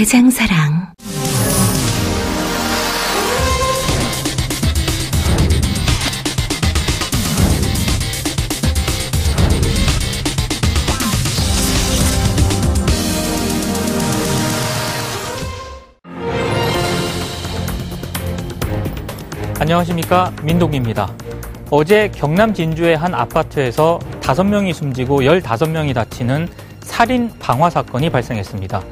대장사랑. 0.00 0.94
안녕하십니까 19.58 20.32
민동기입니다. 20.42 21.12
어제 21.70 22.08
경남 22.08 22.54
진주의 22.54 22.96
한 22.96 23.12
아파트에서 23.12 23.98
5명이 24.22 24.72
숨지고 24.72 25.20
15명이 25.20 25.94
다치는 25.94 26.48
살인 26.80 27.30
방화 27.38 27.68
사건이 27.68 28.08
발생했습니다. 28.08 28.82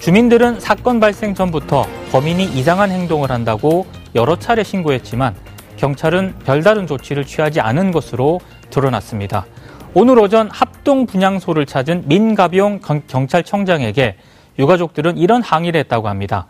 주민들은 0.00 0.60
사건 0.60 1.00
발생 1.00 1.34
전부터 1.34 1.84
범인이 2.12 2.44
이상한 2.44 2.90
행동을 2.90 3.30
한다고 3.30 3.86
여러 4.14 4.36
차례 4.38 4.62
신고했지만 4.62 5.34
경찰은 5.76 6.36
별다른 6.44 6.86
조치를 6.86 7.24
취하지 7.26 7.60
않은 7.60 7.90
것으로 7.90 8.40
드러났습니다. 8.70 9.46
오늘 9.94 10.18
오전 10.18 10.48
합동 10.50 11.06
분향소를 11.06 11.66
찾은 11.66 12.04
민가병 12.06 12.80
경찰청장에게 13.08 14.16
유가족들은 14.58 15.18
이런 15.18 15.42
항의를 15.42 15.80
했다고 15.80 16.08
합니다. 16.08 16.46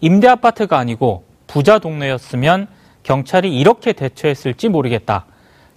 임대 0.00 0.28
아파트가 0.28 0.78
아니고 0.78 1.24
부자 1.46 1.78
동네였으면 1.78 2.68
경찰이 3.04 3.56
이렇게 3.58 3.92
대처했을지 3.92 4.68
모르겠다. 4.68 5.24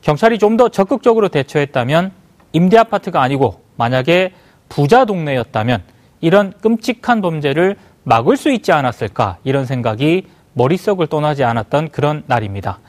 경찰이 0.02 0.38
좀 0.38 0.58
더 0.58 0.70
적극적으로 0.70 1.30
대처했다면 1.30 2.12
임대 2.54 2.78
아파트가 2.78 3.22
아니고 3.22 3.62
만약에 3.78 4.34
부자 4.68 5.06
동네였다면 5.06 5.84
이런 6.22 6.54
끔찍한 6.62 7.22
범죄를 7.22 7.76
막을 8.04 8.38
수 8.38 8.52
있지 8.52 8.72
않았을까 8.72 9.38
이런 9.44 9.66
생각이 9.66 10.28
머릿속을 10.54 11.08
떠나지 11.08 11.44
않았던 11.44 11.90
그런 11.90 12.24
날입니다. 12.28 12.80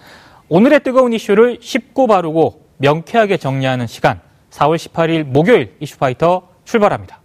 오늘의 0.48 0.80
뜨거운 0.80 1.12
이슈를 1.12 1.58
쉽고 1.60 2.06
바르고 2.06 2.66
명쾌하게 2.78 3.38
정리하는 3.38 3.86
시간 3.86 4.20
4월 4.50 4.76
18일 4.76 5.24
목요일 5.24 5.74
이슈파이터 5.80 6.48
출발합니다. 6.64 7.21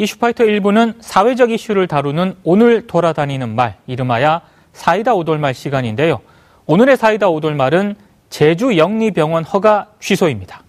이슈파이터 0.00 0.44
1부는 0.44 0.94
사회적 1.00 1.50
이슈를 1.50 1.86
다루는 1.86 2.34
오늘 2.42 2.86
돌아다니는 2.86 3.54
말, 3.54 3.76
이름하여 3.86 4.40
사이다 4.72 5.12
오돌말 5.12 5.52
시간인데요. 5.52 6.20
오늘의 6.64 6.96
사이다 6.96 7.28
오돌말은 7.28 7.96
제주 8.30 8.78
영리병원 8.78 9.44
허가 9.44 9.88
취소입니다. 10.00 10.62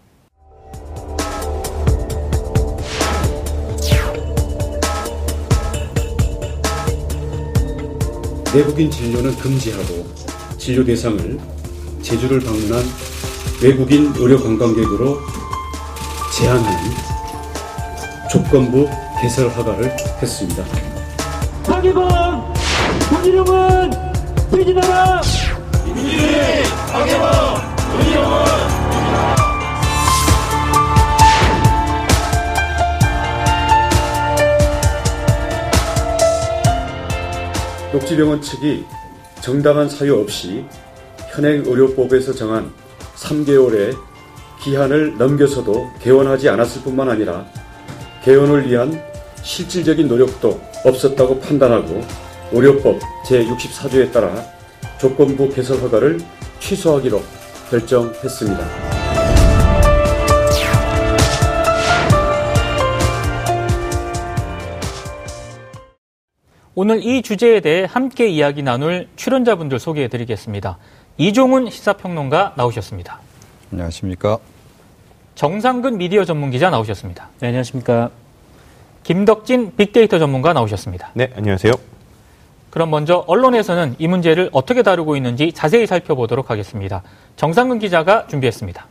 내국인 8.54 8.92
진료는 8.92 9.34
금지하고 9.38 10.08
진료 10.58 10.84
대상을 10.84 11.40
제주를 12.02 12.42
방문한 12.42 12.84
외국인 13.64 14.12
의료 14.18 14.44
관광객으로 14.44 15.20
제한하는 16.38 16.92
조건부 18.30 18.90
개설 19.22 19.50
허가를 19.50 19.96
했습니다. 20.20 20.64
박예범! 21.64 22.54
본이름은 23.12 23.92
돼지나라! 24.50 25.22
민주주의 25.86 26.64
박예범! 26.92 27.76
본이름은 27.92 28.46
녹지병원 37.94 38.42
측이 38.42 38.86
정당한 39.42 39.88
사유 39.88 40.20
없이 40.20 40.66
현행 41.30 41.64
의료법에서 41.64 42.34
정한 42.34 42.74
3개월의 43.18 43.96
기한을 44.64 45.20
넘겨서도 45.20 45.92
개원하지 46.00 46.50
않았을 46.50 46.82
뿐만 46.82 47.08
아니라 47.08 47.46
개원을 48.24 48.68
위한 48.68 49.11
실질적인 49.44 50.08
노력도 50.08 50.62
없었다고 50.86 51.40
판단하고 51.40 52.02
의료법 52.52 53.00
제64조에 53.26 54.12
따라 54.12 54.32
조건부 55.00 55.50
개설 55.50 55.78
허가를 55.80 56.20
취소하기로 56.60 57.22
결정했습니다. 57.70 58.92
오늘 66.74 67.04
이 67.04 67.22
주제에 67.22 67.60
대해 67.60 67.86
함께 67.90 68.30
이야기 68.30 68.64
나눌 68.64 69.08
출연자분들 69.16 69.78
소개해 69.80 70.08
드리겠습니다. 70.08 70.78
이종훈 71.18 71.70
시사평론가 71.70 72.54
나오셨습니다. 72.56 73.20
안녕하십니까. 73.72 74.40
정상근 75.36 75.98
미디어 75.98 76.24
전문 76.24 76.50
기자 76.50 76.70
나오셨습니다. 76.70 77.30
네, 77.40 77.48
안녕하십니까. 77.48 78.12
김덕진 79.04 79.74
빅데이터 79.76 80.20
전문가 80.20 80.54
나오셨습니다. 80.54 81.12
네, 81.14 81.32
안녕하세요. 81.36 81.74
그럼 82.70 82.90
먼저 82.90 83.24
언론에서는 83.28 83.96
이 84.00 84.08
문제를 84.08 84.50
어떻게 84.54 84.84
다루고 84.84 85.16
있는지 85.16 85.52
자세히 85.52 85.88
살펴보도록 85.88 86.50
하겠습니다. 86.50 87.04
정상근 87.36 87.80
기자가 87.80 88.28
준비했습니다. 88.28 88.88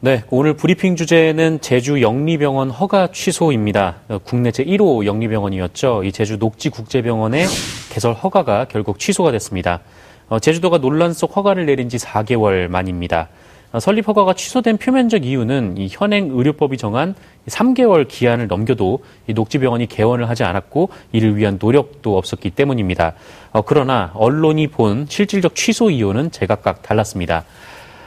네, 0.00 0.24
오늘 0.30 0.54
브리핑 0.54 0.96
주제는 0.96 1.60
제주 1.60 2.02
영리병원 2.02 2.70
허가 2.70 3.08
취소입니다. 3.12 3.96
국내 4.24 4.50
제1호 4.50 5.06
영리병원이었죠. 5.06 6.04
이 6.04 6.12
제주 6.12 6.36
녹지국제병원의 6.36 7.46
개설 7.90 8.14
허가가 8.14 8.66
결국 8.66 8.98
취소가 8.98 9.30
됐습니다. 9.30 9.80
어, 10.28 10.38
제주도가 10.38 10.78
논란 10.78 11.12
속 11.12 11.36
허가를 11.36 11.66
내린 11.66 11.88
지 11.88 11.96
4개월 11.98 12.68
만입니다. 12.68 13.28
어, 13.74 13.80
설립 13.80 14.06
허가가 14.06 14.34
취소된 14.34 14.76
표면적 14.76 15.26
이유는 15.26 15.78
이 15.78 15.88
현행 15.90 16.30
의료법이 16.30 16.76
정한 16.76 17.16
3개월 17.48 18.06
기한을 18.06 18.46
넘겨도 18.46 19.00
이 19.26 19.32
녹지병원이 19.32 19.86
개원을 19.88 20.28
하지 20.28 20.44
않았고 20.44 20.90
이를 21.10 21.36
위한 21.36 21.58
노력도 21.60 22.16
없었기 22.16 22.50
때문입니다. 22.50 23.14
어, 23.50 23.62
그러나 23.62 24.12
언론이 24.14 24.68
본 24.68 25.06
실질적 25.08 25.56
취소 25.56 25.90
이유는 25.90 26.30
제각각 26.30 26.82
달랐습니다. 26.82 27.44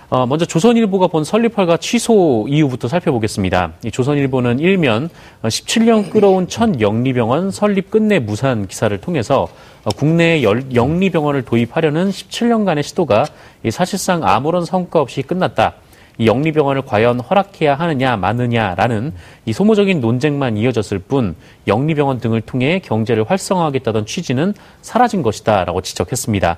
어, 0.09 0.25
먼저 0.25 0.45
조선일보가 0.45 1.07
본 1.07 1.25
설립허가 1.25 1.75
취소 1.75 2.45
이유부터 2.47 2.87
살펴보겠습니다. 2.87 3.73
조선일보는 3.91 4.59
일면 4.59 5.09
17년 5.43 6.09
끌어온 6.09 6.47
첫 6.47 6.79
영리병원 6.79 7.51
설립 7.51 7.91
끝내 7.91 8.19
무산 8.19 8.67
기사를 8.67 8.97
통해서 9.01 9.49
어, 9.83 9.89
국내에 9.89 10.43
영리병원을 10.43 11.43
도입하려는 11.43 12.09
17년간의 12.09 12.83
시도가 12.83 13.25
사실상 13.69 14.23
아무런 14.23 14.63
성과 14.63 15.01
없이 15.01 15.23
끝났다. 15.23 15.73
이 16.19 16.25
영리병원을 16.25 16.83
과연 16.83 17.19
허락해야 17.19 17.75
하느냐 17.75 18.15
마느냐라는 18.15 19.13
이 19.45 19.51
소모적인 19.51 19.99
논쟁만 19.99 20.55
이어졌을 20.55 20.99
뿐 20.99 21.35
영리병원 21.67 22.19
등을 22.19 22.41
통해 22.41 22.79
경제를 22.79 23.29
활성화하겠다던 23.29 24.05
취지는 24.05 24.53
사라진 24.81 25.21
것이다라고 25.21 25.81
지적했습니다. 25.81 26.57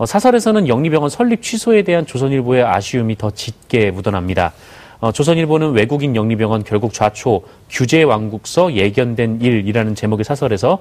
어, 0.00 0.06
사설에서는 0.06 0.66
영리병원 0.66 1.10
설립 1.10 1.42
취소에 1.42 1.82
대한 1.82 2.06
조선일보의 2.06 2.64
아쉬움이 2.64 3.18
더 3.18 3.30
짙게 3.30 3.90
묻어납니다. 3.90 4.54
어, 4.98 5.12
조선일보는 5.12 5.72
외국인 5.72 6.16
영리병원 6.16 6.64
결국 6.64 6.94
좌초 6.94 7.42
규제 7.68 8.02
왕국서 8.02 8.72
예견된 8.72 9.42
일이라는 9.42 9.94
제목의 9.94 10.24
사설에서 10.24 10.78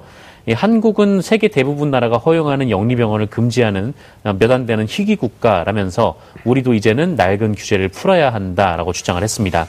한국은 0.54 1.20
세계 1.20 1.50
대부분 1.50 1.92
나라가 1.92 2.18
허용하는 2.18 2.70
영리병원을 2.70 3.26
금지하는 3.26 3.94
어, 4.24 4.38
몇안 4.40 4.66
되는 4.66 4.86
희귀 4.88 5.18
국가라면서 5.18 6.16
우리도 6.46 6.74
이제는 6.74 7.16
낡은 7.18 7.56
규제를 7.56 7.90
풀어야 7.90 8.34
한다라고 8.34 8.94
주장을 8.94 9.22
했습니다. 9.22 9.68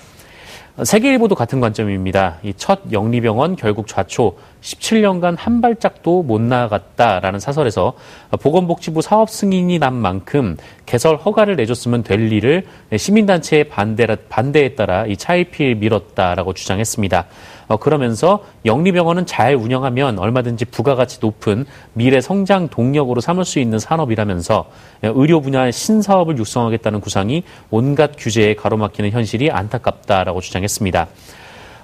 세계일보도 0.85 1.35
같은 1.35 1.59
관점입니다. 1.61 2.39
이 2.45 2.53
첫 2.57 2.79
영리병원 2.93 3.57
결국 3.57 3.89
좌초 3.89 4.37
17년간 4.61 5.37
한 5.39 5.61
발짝도 5.61 6.23
못 6.23 6.41
나아갔다라는 6.41 7.41
사설에서 7.41 7.95
보건복지부 8.41 9.03
사업 9.03 9.31
승인이 9.31 9.79
난 9.79 9.95
만큼 9.95 10.57
개설 10.87 11.17
허가를 11.17 11.57
내줬으면 11.57 12.03
될 12.03 12.33
일을 12.33 12.67
시민단체의 12.97 13.65
반대, 13.65 14.07
반대에 14.29 14.75
따라 14.75 15.07
이 15.07 15.17
차일피일 15.17 15.77
미뤘다라고 15.77 16.53
주장했습니다. 16.53 17.27
어, 17.69 17.77
그러면서 17.77 18.45
영리병원은 18.65 19.27
잘 19.27 19.55
운영하면 19.55 20.19
얼마든지 20.19 20.65
부가가치 20.67 21.19
높은 21.21 21.67
미래 21.93 22.21
성장 22.21 22.69
동력으로 22.69 23.21
삼을 23.21 23.45
수 23.45 23.61
있는 23.61 23.79
산업이라면서 23.79 24.69
의료 25.03 25.41
분야의 25.41 25.73
신사업을 25.73 26.37
육성하겠다는 26.37 27.01
구상이 27.01 27.45
온갖 27.71 28.13
규제에 28.19 28.55
가로막히는 28.57 29.13
현실이 29.13 29.53
안타깝다라고 29.53 30.41
주장했습니다. 30.41 31.07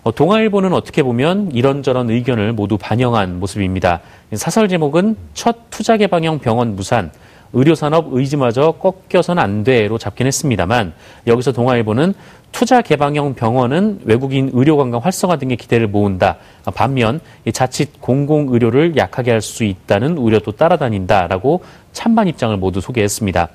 어, 0.06 0.12
동아일보는 0.12 0.72
어떻게 0.72 1.02
보면 1.02 1.50
이런저런 1.50 2.10
의견을 2.10 2.52
모두 2.52 2.78
반영한 2.78 3.40
모습입니다. 3.40 4.02
사설 4.34 4.68
제목은 4.68 5.16
첫 5.34 5.68
투자 5.70 5.96
개방형 5.96 6.38
병원 6.38 6.76
무산, 6.76 7.10
의료산업 7.52 8.12
의지마저 8.12 8.74
꺾여선 8.78 9.40
안 9.40 9.64
돼로 9.64 9.98
잡긴 9.98 10.28
했습니다만 10.28 10.92
여기서 11.26 11.50
동아일보는 11.50 12.14
투자 12.52 12.82
개방형 12.82 13.34
병원은 13.34 14.02
외국인 14.04 14.50
의료 14.52 14.76
관광 14.76 15.00
활성화 15.00 15.38
등의 15.38 15.56
기대를 15.56 15.88
모은다. 15.88 16.36
반면 16.72 17.18
자칫 17.52 18.00
공공 18.00 18.46
의료를 18.50 18.96
약하게 18.96 19.32
할 19.32 19.40
수 19.40 19.64
있다는 19.64 20.18
우려도 20.18 20.52
따라다닌다라고 20.52 21.64
찬반 21.92 22.28
입장을 22.28 22.56
모두 22.58 22.80
소개했습니다. 22.80 23.48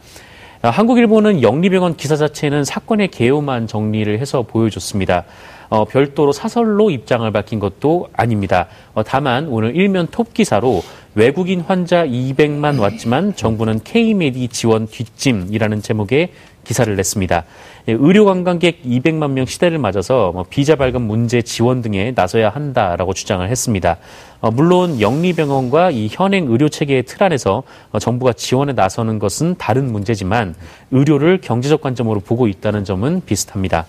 한국일보는 0.64 1.42
영리병원 1.42 1.96
기사 1.96 2.18
자체는 2.18 2.66
사건의 2.66 3.08
개요만 3.08 3.68
정리를 3.68 4.20
해서 4.20 4.42
보여줬습니다. 4.44 5.24
어, 5.72 5.86
별도로 5.86 6.34
사설로 6.34 6.92
입장을 6.92 7.30
밝힌 7.32 7.60
것도 7.60 8.10
아닙니다. 8.12 8.68
어, 8.94 9.04
다만 9.04 9.48
오늘 9.48 9.74
일면 9.74 10.10
톱 10.12 10.34
기사로 10.34 10.84
외국인 11.16 11.62
환자 11.62 12.06
200만 12.06 12.78
왔지만 12.78 13.38
정부는 13.38 13.80
K메디 13.86 14.50
지원 14.50 14.86
뒷짐이라는 14.86 15.82
제목의 15.82 16.32
기사를 16.66 16.94
냈습니다. 16.94 17.46
예, 17.88 17.94
의료 17.98 18.26
관광객 18.26 18.84
200만 18.84 19.32
명 19.32 19.46
시대를 19.46 19.78
맞아서 19.78 20.34
뭐 20.34 20.46
비자 20.48 20.76
발급 20.76 21.04
문제 21.04 21.42
지원 21.42 21.82
등에 21.82 22.12
나서야 22.14 22.50
한다라고 22.50 23.14
주장을 23.14 23.48
했습니다. 23.48 23.96
어, 24.42 24.52
물론 24.52 25.00
영리병원과 25.00 25.92
이 25.92 26.10
현행 26.12 26.52
의료 26.52 26.68
체계의 26.68 27.04
틀 27.04 27.24
안에서 27.24 27.64
어, 27.94 28.00
정부가 28.00 28.34
지원에 28.34 28.74
나서는 28.74 29.20
것은 29.20 29.56
다른 29.58 29.90
문제지만 29.90 30.54
의료를 30.92 31.40
경제적 31.40 31.80
관점으로 31.80 32.20
보고 32.20 32.50
있다는 32.50 32.84
점은 32.84 33.22
비슷합니다. 33.26 33.86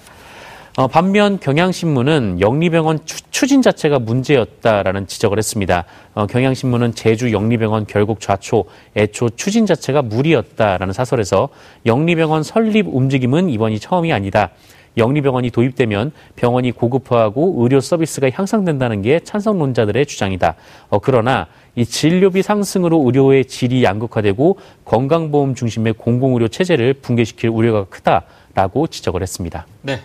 어, 0.75 0.87
반면 0.87 1.39
경향신문은 1.39 2.41
영리병원 2.41 3.01
추, 3.05 3.47
진 3.47 3.61
자체가 3.61 3.99
문제였다라는 3.99 5.07
지적을 5.07 5.37
했습니다. 5.37 5.85
어, 6.15 6.27
경향신문은 6.27 6.95
제주 6.95 7.33
영리병원 7.33 7.87
결국 7.87 8.21
좌초, 8.21 8.65
애초 8.97 9.29
추진 9.31 9.67
자체가 9.67 10.01
무리였다라는 10.01 10.95
사설에서 10.95 11.51
영리병원 11.85 12.43
설립 12.43 12.87
움직임은 12.89 13.51
이번이 13.51 13.81
처음이 13.81 14.13
아니다. 14.13 14.51
영리병원이 14.97 15.51
도입되면 15.51 16.13
병원이 16.37 16.73
고급화하고 16.73 17.57
의료 17.59 17.81
서비스가 17.81 18.31
향상된다는 18.31 19.03
게 19.03 19.21
찬성론자들의 19.21 20.07
주장이다. 20.07 20.55
어, 20.89 21.01
그러나 21.01 21.49
이 21.75 21.85
진료비 21.85 22.43
상승으로 22.43 23.03
의료의 23.05 23.45
질이 23.45 23.85
양극화되고 23.85 24.59
건강보험 24.87 25.55
중심의 25.55 25.95
공공의료 25.95 26.49
체제를 26.49 26.95
붕괴시킬 26.95 27.51
우려가 27.51 27.85
크다라고 27.85 28.87
지적을 28.87 29.21
했습니다. 29.21 29.67
네. 29.83 30.01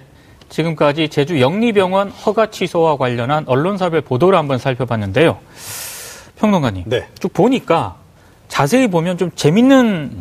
지금까지 0.50 1.10
제주 1.10 1.40
영리병원 1.42 2.10
허가 2.10 2.50
취소와 2.50 2.98
관련한 2.98 3.44
언론사별 3.48 4.02
보도를 4.02 4.38
한번 4.38 4.58
살펴봤는데요. 4.58 5.38
평론가님, 6.38 6.84
네. 6.88 7.08
쭉 7.20 7.34
보니까 7.34 7.96
자세히 8.48 8.88
보면 8.88 9.18
좀 9.18 9.32
재밌는 9.36 10.12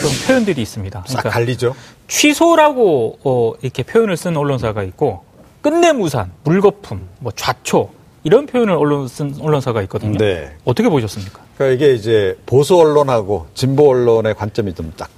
좀 0.00 0.10
표현들이 0.26 0.60
있습니다. 0.62 1.04
그러니까 1.06 1.30
갈리죠. 1.30 1.74
취소라고 2.08 3.18
어, 3.24 3.52
이렇게 3.62 3.82
표현을 3.82 4.16
쓴 4.16 4.36
언론사가 4.36 4.82
있고 4.84 5.24
끝내 5.60 5.92
무산, 5.92 6.30
물거품, 6.44 7.08
뭐 7.18 7.32
좌초 7.34 7.90
이런 8.24 8.46
표현을 8.46 8.74
언론 8.74 9.08
쓴 9.08 9.34
언론사가 9.40 9.82
있거든요. 9.82 10.16
네. 10.18 10.52
어떻게 10.64 10.88
보셨습니까? 10.88 11.40
그러니까 11.56 11.74
이게 11.84 11.94
이제 11.94 12.36
보수 12.46 12.76
언론하고 12.78 13.46
진보 13.54 13.90
언론의 13.90 14.34
관점이 14.34 14.74
좀 14.74 14.92
딱 14.96 15.08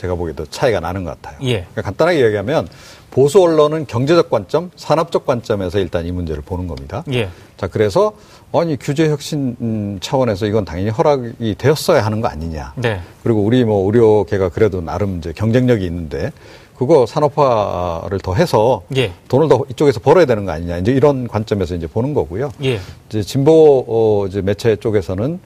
제가 0.00 0.14
보기에도 0.14 0.46
차이가 0.46 0.80
나는 0.80 1.04
것 1.04 1.20
같아요. 1.20 1.36
예. 1.42 1.66
그러니까 1.72 1.82
간단하게 1.82 2.24
얘기하면 2.24 2.66
보수 3.10 3.42
언론은 3.42 3.86
경제적 3.86 4.30
관점, 4.30 4.70
산업적 4.76 5.26
관점에서 5.26 5.78
일단 5.78 6.06
이 6.06 6.12
문제를 6.12 6.42
보는 6.42 6.68
겁니다. 6.68 7.04
예. 7.12 7.28
자, 7.58 7.66
그래서 7.66 8.12
아니 8.52 8.78
규제 8.78 9.10
혁신 9.10 9.56
음, 9.60 9.98
차원에서 10.00 10.46
이건 10.46 10.64
당연히 10.64 10.88
허락이 10.88 11.54
되었어야 11.58 12.04
하는 12.04 12.22
거 12.22 12.28
아니냐. 12.28 12.72
네. 12.76 13.00
그리고 13.22 13.42
우리 13.42 13.62
뭐 13.64 13.84
의료계가 13.86 14.48
그래도 14.48 14.80
나름 14.80 15.18
이제 15.18 15.34
경쟁력이 15.34 15.84
있는데 15.84 16.32
그거 16.78 17.04
산업화를 17.04 18.20
더 18.20 18.34
해서 18.34 18.82
예. 18.96 19.12
돈을 19.28 19.48
더 19.48 19.64
이쪽에서 19.68 20.00
벌어야 20.00 20.24
되는 20.24 20.46
거 20.46 20.52
아니냐. 20.52 20.78
이제 20.78 20.92
이런 20.92 21.28
관점에서 21.28 21.74
이제 21.74 21.86
보는 21.86 22.14
거고요. 22.14 22.50
예. 22.64 22.80
이제 23.10 23.22
진보 23.22 23.84
어, 23.86 24.26
이제 24.26 24.40
매체 24.40 24.76
쪽에서는 24.76 25.40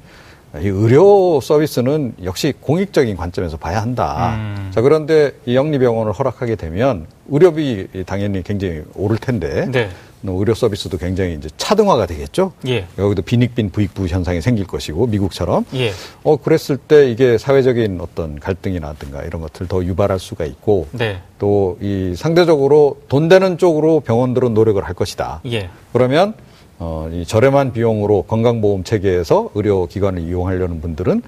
이 0.60 0.68
의료 0.68 1.40
서비스는 1.40 2.14
역시 2.24 2.54
공익적인 2.60 3.16
관점에서 3.16 3.56
봐야 3.56 3.82
한다. 3.82 4.36
음. 4.36 4.70
자, 4.72 4.80
그런데 4.80 5.32
이 5.46 5.56
영리병원을 5.56 6.12
허락하게 6.12 6.56
되면 6.56 7.06
의료비 7.28 8.04
당연히 8.06 8.42
굉장히 8.42 8.82
오를 8.94 9.16
텐데 9.16 9.66
네. 9.70 9.88
의료 10.26 10.54
서비스도 10.54 10.96
굉장히 10.96 11.34
이제 11.34 11.48
차등화가 11.56 12.06
되겠죠. 12.06 12.52
예. 12.66 12.86
여기도 12.98 13.22
빈익빈 13.22 13.70
부익부 13.70 14.06
현상이 14.06 14.40
생길 14.40 14.66
것이고 14.66 15.06
미국처럼. 15.06 15.66
예. 15.74 15.92
어 16.22 16.36
그랬을 16.36 16.76
때 16.78 17.10
이게 17.10 17.36
사회적인 17.36 18.00
어떤 18.00 18.40
갈등이라든가 18.40 19.22
이런 19.22 19.42
것들 19.42 19.68
더 19.68 19.84
유발할 19.84 20.18
수가 20.18 20.44
있고 20.46 20.86
네. 20.92 21.20
또이 21.38 22.14
상대적으로 22.16 22.98
돈 23.08 23.28
되는 23.28 23.58
쪽으로 23.58 24.00
병원들은 24.00 24.54
노력을 24.54 24.82
할 24.82 24.94
것이다. 24.94 25.40
예. 25.46 25.68
그러면 25.92 26.34
어, 26.78 27.08
이 27.12 27.24
저렴한 27.24 27.72
비용으로 27.72 28.22
건강보험 28.22 28.84
체계에서 28.84 29.50
의료기관을 29.54 30.22
이용하려는 30.22 30.80
분들은 30.80 31.22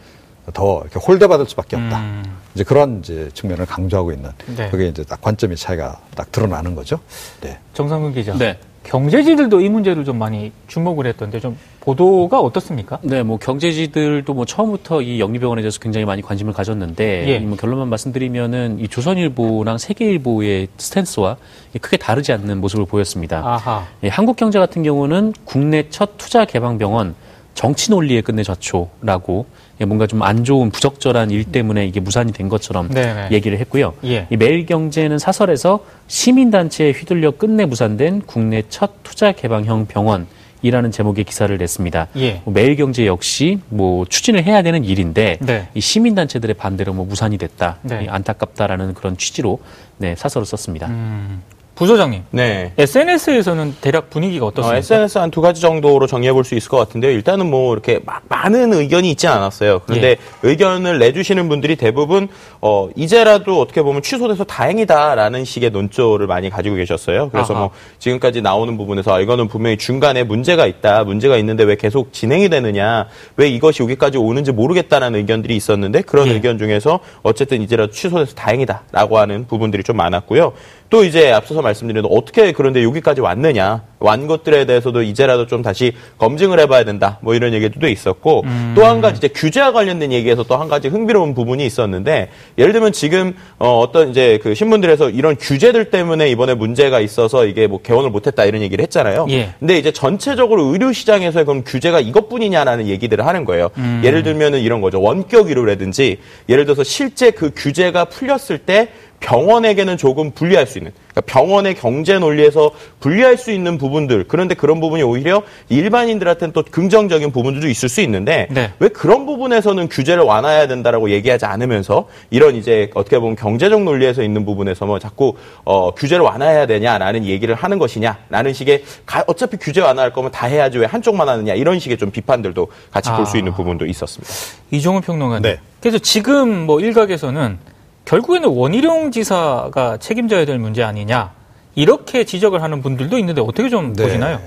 더 0.52 0.81
이렇게 0.82 1.00
홀대받을 1.00 1.46
수밖에 1.46 1.76
없다. 1.76 1.98
음. 2.00 2.22
이제 2.54 2.64
그런 2.64 3.00
이제 3.00 3.28
측면을 3.34 3.66
강조하고 3.66 4.12
있는 4.12 4.31
네. 4.56 4.69
그게 4.70 4.87
이제 4.88 5.02
딱 5.04 5.20
관점의 5.20 5.56
차이가 5.56 6.00
딱 6.14 6.31
드러나는 6.31 6.75
거죠. 6.75 7.00
네. 7.40 7.58
정상근 7.75 8.14
기자. 8.14 8.34
네. 8.34 8.58
경제지들도 8.86 9.60
이 9.60 9.68
문제를 9.68 10.04
좀 10.04 10.18
많이 10.18 10.52
주목을 10.68 11.06
했던데 11.06 11.40
좀 11.40 11.56
보도가 11.80 12.40
어떻습니까? 12.40 12.98
네, 13.02 13.22
뭐 13.22 13.36
경제지들도 13.38 14.32
뭐 14.32 14.44
처음부터 14.44 15.02
이 15.02 15.20
영리병원에 15.20 15.62
대해서 15.62 15.78
굉장히 15.80 16.04
많이 16.04 16.22
관심을 16.22 16.52
가졌는데 16.52 17.28
예. 17.28 17.38
뭐 17.40 17.56
결론만 17.56 17.88
말씀드리면은 17.88 18.78
이 18.80 18.88
조선일보랑 18.88 19.78
세계일보의 19.78 20.69
스탠스와 20.78 21.36
크게 21.81 21.96
다르지 21.96 22.32
않는 22.32 22.60
모습을 22.60 22.86
보였습니다. 22.86 23.60
예, 24.05 24.08
한국경제 24.08 24.58
같은 24.58 24.82
경우는 24.82 25.34
국내 25.44 25.88
첫 25.90 26.16
투자 26.16 26.44
개방 26.44 26.78
병원 26.78 27.14
정치 27.56 27.91
논리에 27.91 28.20
끝내 28.20 28.44
좌초라고 28.44 29.46
예, 29.81 29.84
뭔가 29.84 30.06
좀 30.06 30.22
안 30.22 30.44
좋은 30.44 30.70
부적절한 30.70 31.31
일 31.31 31.44
때문에 31.44 31.86
이게 31.86 32.01
무산이 32.01 32.32
된 32.32 32.48
것처럼 32.48 32.89
네네. 32.89 33.29
얘기를 33.32 33.58
했고요. 33.58 33.94
예. 34.05 34.27
이 34.31 34.36
매일경제는 34.36 35.19
사설에서 35.19 35.81
시민단체에 36.06 36.93
휘둘려 36.93 37.32
끝내 37.32 37.65
무산된 37.65 38.22
국내 38.27 38.63
첫 38.69 39.03
투자 39.03 39.32
개방형 39.32 39.86
병원. 39.86 40.27
이라는 40.63 40.91
제목의 40.91 41.25
기사를 41.25 41.56
냈습니다. 41.56 42.08
예. 42.17 42.41
뭐 42.44 42.53
매일경제 42.55 43.06
역시 43.06 43.60
뭐 43.69 44.05
추진을 44.06 44.43
해야 44.43 44.63
되는 44.63 44.84
일인데 44.84 45.36
네. 45.41 45.69
이 45.75 45.81
시민단체들의 45.81 46.55
반대로 46.55 46.93
뭐 46.94 47.05
무산이 47.05 47.36
됐다, 47.39 47.77
네. 47.82 48.05
이 48.05 48.08
안타깝다라는 48.08 48.94
그런 48.94 49.17
취지로 49.17 49.60
네, 49.98 50.17
사설을 50.17 50.44
썼습니다. 50.46 50.89
음. 50.89 51.43
부소장님. 51.76 52.22
네. 52.30 52.72
SNS에서는 52.78 53.76
대략 53.82 54.08
분위기가 54.10 54.46
어떻습니까? 54.46 54.74
어, 54.74 54.78
SNS 54.78 55.18
한 55.18 55.30
두 55.30 55.42
가지 55.42 55.60
정도로 55.60 56.06
정리해 56.06 56.32
볼 56.32 56.42
수 56.42 56.54
있을 56.54 56.70
것 56.70 56.78
같은데요. 56.78 57.10
일단은 57.12 57.50
뭐 57.50 57.74
이렇게 57.74 58.00
막 58.06 58.22
많은 58.28 58.72
의견이 58.72 59.10
있지 59.10 59.26
않았어요. 59.26 59.80
그런데 59.84 60.08
예. 60.12 60.16
의견을 60.42 60.98
내주시는 60.98 61.48
분들이 61.50 61.76
대부분 61.76 62.28
어 62.62 62.88
이제라도 62.96 63.60
어떻게 63.60 63.82
보면 63.82 64.00
취소돼서 64.02 64.44
다행이다라는 64.44 65.44
식의 65.44 65.70
논조를 65.70 66.26
많이 66.26 66.48
가지고 66.48 66.76
계셨어요. 66.76 67.28
그래서 67.30 67.52
아하. 67.52 67.62
뭐 67.64 67.70
지금까지 67.98 68.40
나오는 68.40 68.76
부분에서 68.78 69.14
아, 69.14 69.20
이거는 69.20 69.48
분명히 69.48 69.76
중간에 69.76 70.22
문제가 70.24 70.66
있다. 70.66 71.04
문제가 71.04 71.36
있는데 71.36 71.64
왜 71.64 71.76
계속 71.76 72.12
진행이 72.14 72.48
되느냐. 72.48 73.06
왜 73.36 73.48
이것이 73.48 73.82
여기까지 73.82 74.16
오는지 74.16 74.52
모르겠다라는 74.52 75.18
의견들이 75.20 75.54
있었는데 75.54 76.00
그런 76.02 76.28
예. 76.28 76.32
의견 76.32 76.56
중에서 76.56 77.00
어쨌든 77.22 77.60
이제라도 77.60 77.92
취소돼서 77.92 78.34
다행이다라고 78.34 79.18
하는 79.18 79.46
부분들이 79.46 79.82
좀 79.82 79.96
많았고요. 79.98 80.52
또 80.88 81.02
이제 81.04 81.32
앞서서 81.32 81.60
말씀드린 81.67 82.05
어떻게 82.11 82.53
그런데 82.53 82.82
여기까지 82.82 83.20
왔느냐. 83.20 83.82
완 83.99 84.27
것들에 84.27 84.67
대해서도 84.67 85.03
이제라도 85.03 85.46
좀 85.46 85.63
다시 85.63 85.93
검증을 86.19 86.61
해봐야 86.61 86.85
된다. 86.85 87.19
뭐 87.23 87.35
이런 87.35 87.55
얘기도 87.55 87.89
있었고 87.89 88.43
음. 88.44 88.75
또한 88.77 89.01
가지 89.01 89.17
이제 89.19 89.29
규제와 89.29 89.73
관련된 89.73 90.13
얘기에서 90.13 90.43
또 90.43 90.56
한 90.56 90.69
가지 90.69 90.89
흥미로운 90.89 91.35
부분이 91.35 91.67
있었는데 91.67 92.31
예를 92.56 92.73
들면 92.73 92.93
지금 92.93 93.35
어, 93.58 93.79
어떤 93.79 94.08
이제 94.11 94.39
그 94.43 94.55
신문들에서 94.55 95.11
이런 95.11 95.37
규제들 95.37 95.91
때문에 95.91 96.31
이번에 96.31 96.55
문제가 96.55 97.01
있어서 97.01 97.44
이게 97.46 97.67
뭐 97.67 97.81
개원을 97.82 98.11
못했다 98.11 98.44
이런 98.44 98.63
얘기를 98.63 98.82
했잖아요. 98.85 99.27
예. 99.31 99.51
근데 99.58 99.79
이제 99.79 99.93
전체적으로 99.93 100.65
의료 100.73 100.93
시장에서의 100.93 101.44
그럼 101.44 101.63
규제가 101.65 102.01
이것뿐이냐라는 102.01 102.87
얘기들을 102.87 103.27
하는 103.27 103.44
거예요. 103.44 103.70
음. 103.77 104.01
예를 104.05 104.23
들면은 104.23 104.61
이런 104.61 104.81
거죠. 104.81 105.01
원격 105.03 105.49
의료라든지 105.49 106.19
예를 106.49 106.65
들어서 106.65 106.82
실제 106.85 107.31
그 107.31 107.51
규제가 107.55 108.06
풀렸을 108.06 108.58
때 108.58 108.89
병원에게는 109.20 109.96
조금 109.96 110.31
불리할 110.31 110.67
수 110.67 110.79
있는 110.79 110.93
그러니까 111.11 111.32
병원의 111.32 111.75
경제 111.75 112.19
논리에서 112.19 112.70
불리할 113.01 113.37
수 113.37 113.51
있는 113.51 113.79
부분들 113.79 114.27
그런데 114.29 114.55
그런 114.55 114.81
부분이 114.81 115.03
오히려 115.03 115.43
일반인들한테는 115.69 116.53
또 116.53 116.63
긍정적인 116.63 117.32
부분들도 117.32 117.69
있을 117.69 117.89
수 117.89 118.01
있는데 118.03 118.46
네. 118.51 118.73
왜 118.79 118.89
그런 118.89 119.27
부분에서는 119.27 119.89
규제를 119.89 120.23
완화해야 120.23 120.67
된다라고 120.67 121.11
얘기하지 121.11 121.46
않으면서 121.46 122.08
이런 122.31 122.55
이제 122.55 122.91
어떻게 122.94 123.19
보면 123.19 123.37
경제적 123.37 123.82
논리에서 123.82 124.23
있는 124.23 124.44
부분에서 124.44 124.87
뭐 124.87 124.99
자꾸 124.99 125.35
어, 125.65 125.93
규제를 125.94 126.25
완화해야 126.25 126.67
되냐라는 126.67 127.25
얘기를 127.25 127.55
하는 127.55 127.79
것이냐라는 127.79 128.53
식의 128.53 128.85
가, 129.06 129.25
어차피 129.27 129.56
규제 129.56 129.81
완화할 129.81 130.13
거면 130.13 130.31
다 130.31 130.46
해야지 130.46 130.79
왜 130.79 130.87
한쪽만 130.87 131.29
하느냐 131.29 131.55
이런 131.55 131.79
식의 131.79 131.96
좀 131.96 132.11
비판들도 132.11 132.69
같이 132.91 133.11
아. 133.11 133.17
볼수 133.17 133.39
있는 133.39 133.53
부분도 133.53 133.87
있었습니다. 133.87 134.32
이종훈 134.70 135.03
평론가님. 135.03 135.43
네. 135.43 135.58
그래서 135.81 135.99
지금 135.99 136.67
뭐 136.67 136.81
일각에서는 136.81 137.58
결국에는 138.06 138.48
원희룡 138.48 139.10
지사가 139.10 139.98
책임져야 139.98 140.46
될 140.46 140.58
문제 140.58 140.82
아니냐 140.82 141.32
이렇게 141.75 142.25
지적을 142.25 142.63
하는 142.63 142.81
분들도 142.81 143.19
있는데 143.19 143.43
어떻게 143.43 143.69
좀 143.69 143.93
네. 143.93 144.05
보시나요? 144.05 144.41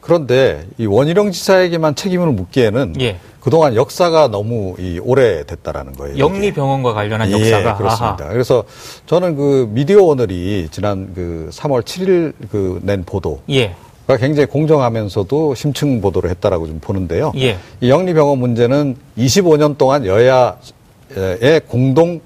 그런데 0.00 0.66
이 0.78 0.86
원희룡 0.86 1.32
지사에게만 1.32 1.94
책임을 1.96 2.28
묻기에는 2.28 2.94
예. 3.00 3.18
그동안 3.40 3.74
역사가 3.74 4.28
너무 4.28 4.74
이 4.78 4.98
오래됐다라는 5.02 5.92
거예요. 5.94 6.18
영리병원과 6.18 6.94
관련한 6.94 7.28
예, 7.28 7.32
역사가 7.32 7.76
그렇습니다. 7.76 8.24
아하. 8.24 8.32
그래서 8.32 8.64
저는 9.06 9.36
그 9.36 9.68
미디어 9.70 10.02
오늘이 10.02 10.68
지난 10.70 11.12
그 11.14 11.50
3월 11.52 11.82
7일 11.82 12.32
그 12.50 12.80
낸 12.82 13.04
보도 13.04 13.40
예. 13.50 13.74
가 14.06 14.16
굉장히 14.16 14.46
공정하면서도 14.46 15.54
심층 15.54 16.00
보도를 16.00 16.30
했다라고 16.30 16.66
좀 16.66 16.78
보는데요. 16.80 17.32
예. 17.36 17.58
이 17.80 17.90
영리병원 17.90 18.38
문제는 18.38 18.96
25년 19.18 19.76
동안 19.76 20.06
여야의 20.06 21.60
공동 21.68 22.20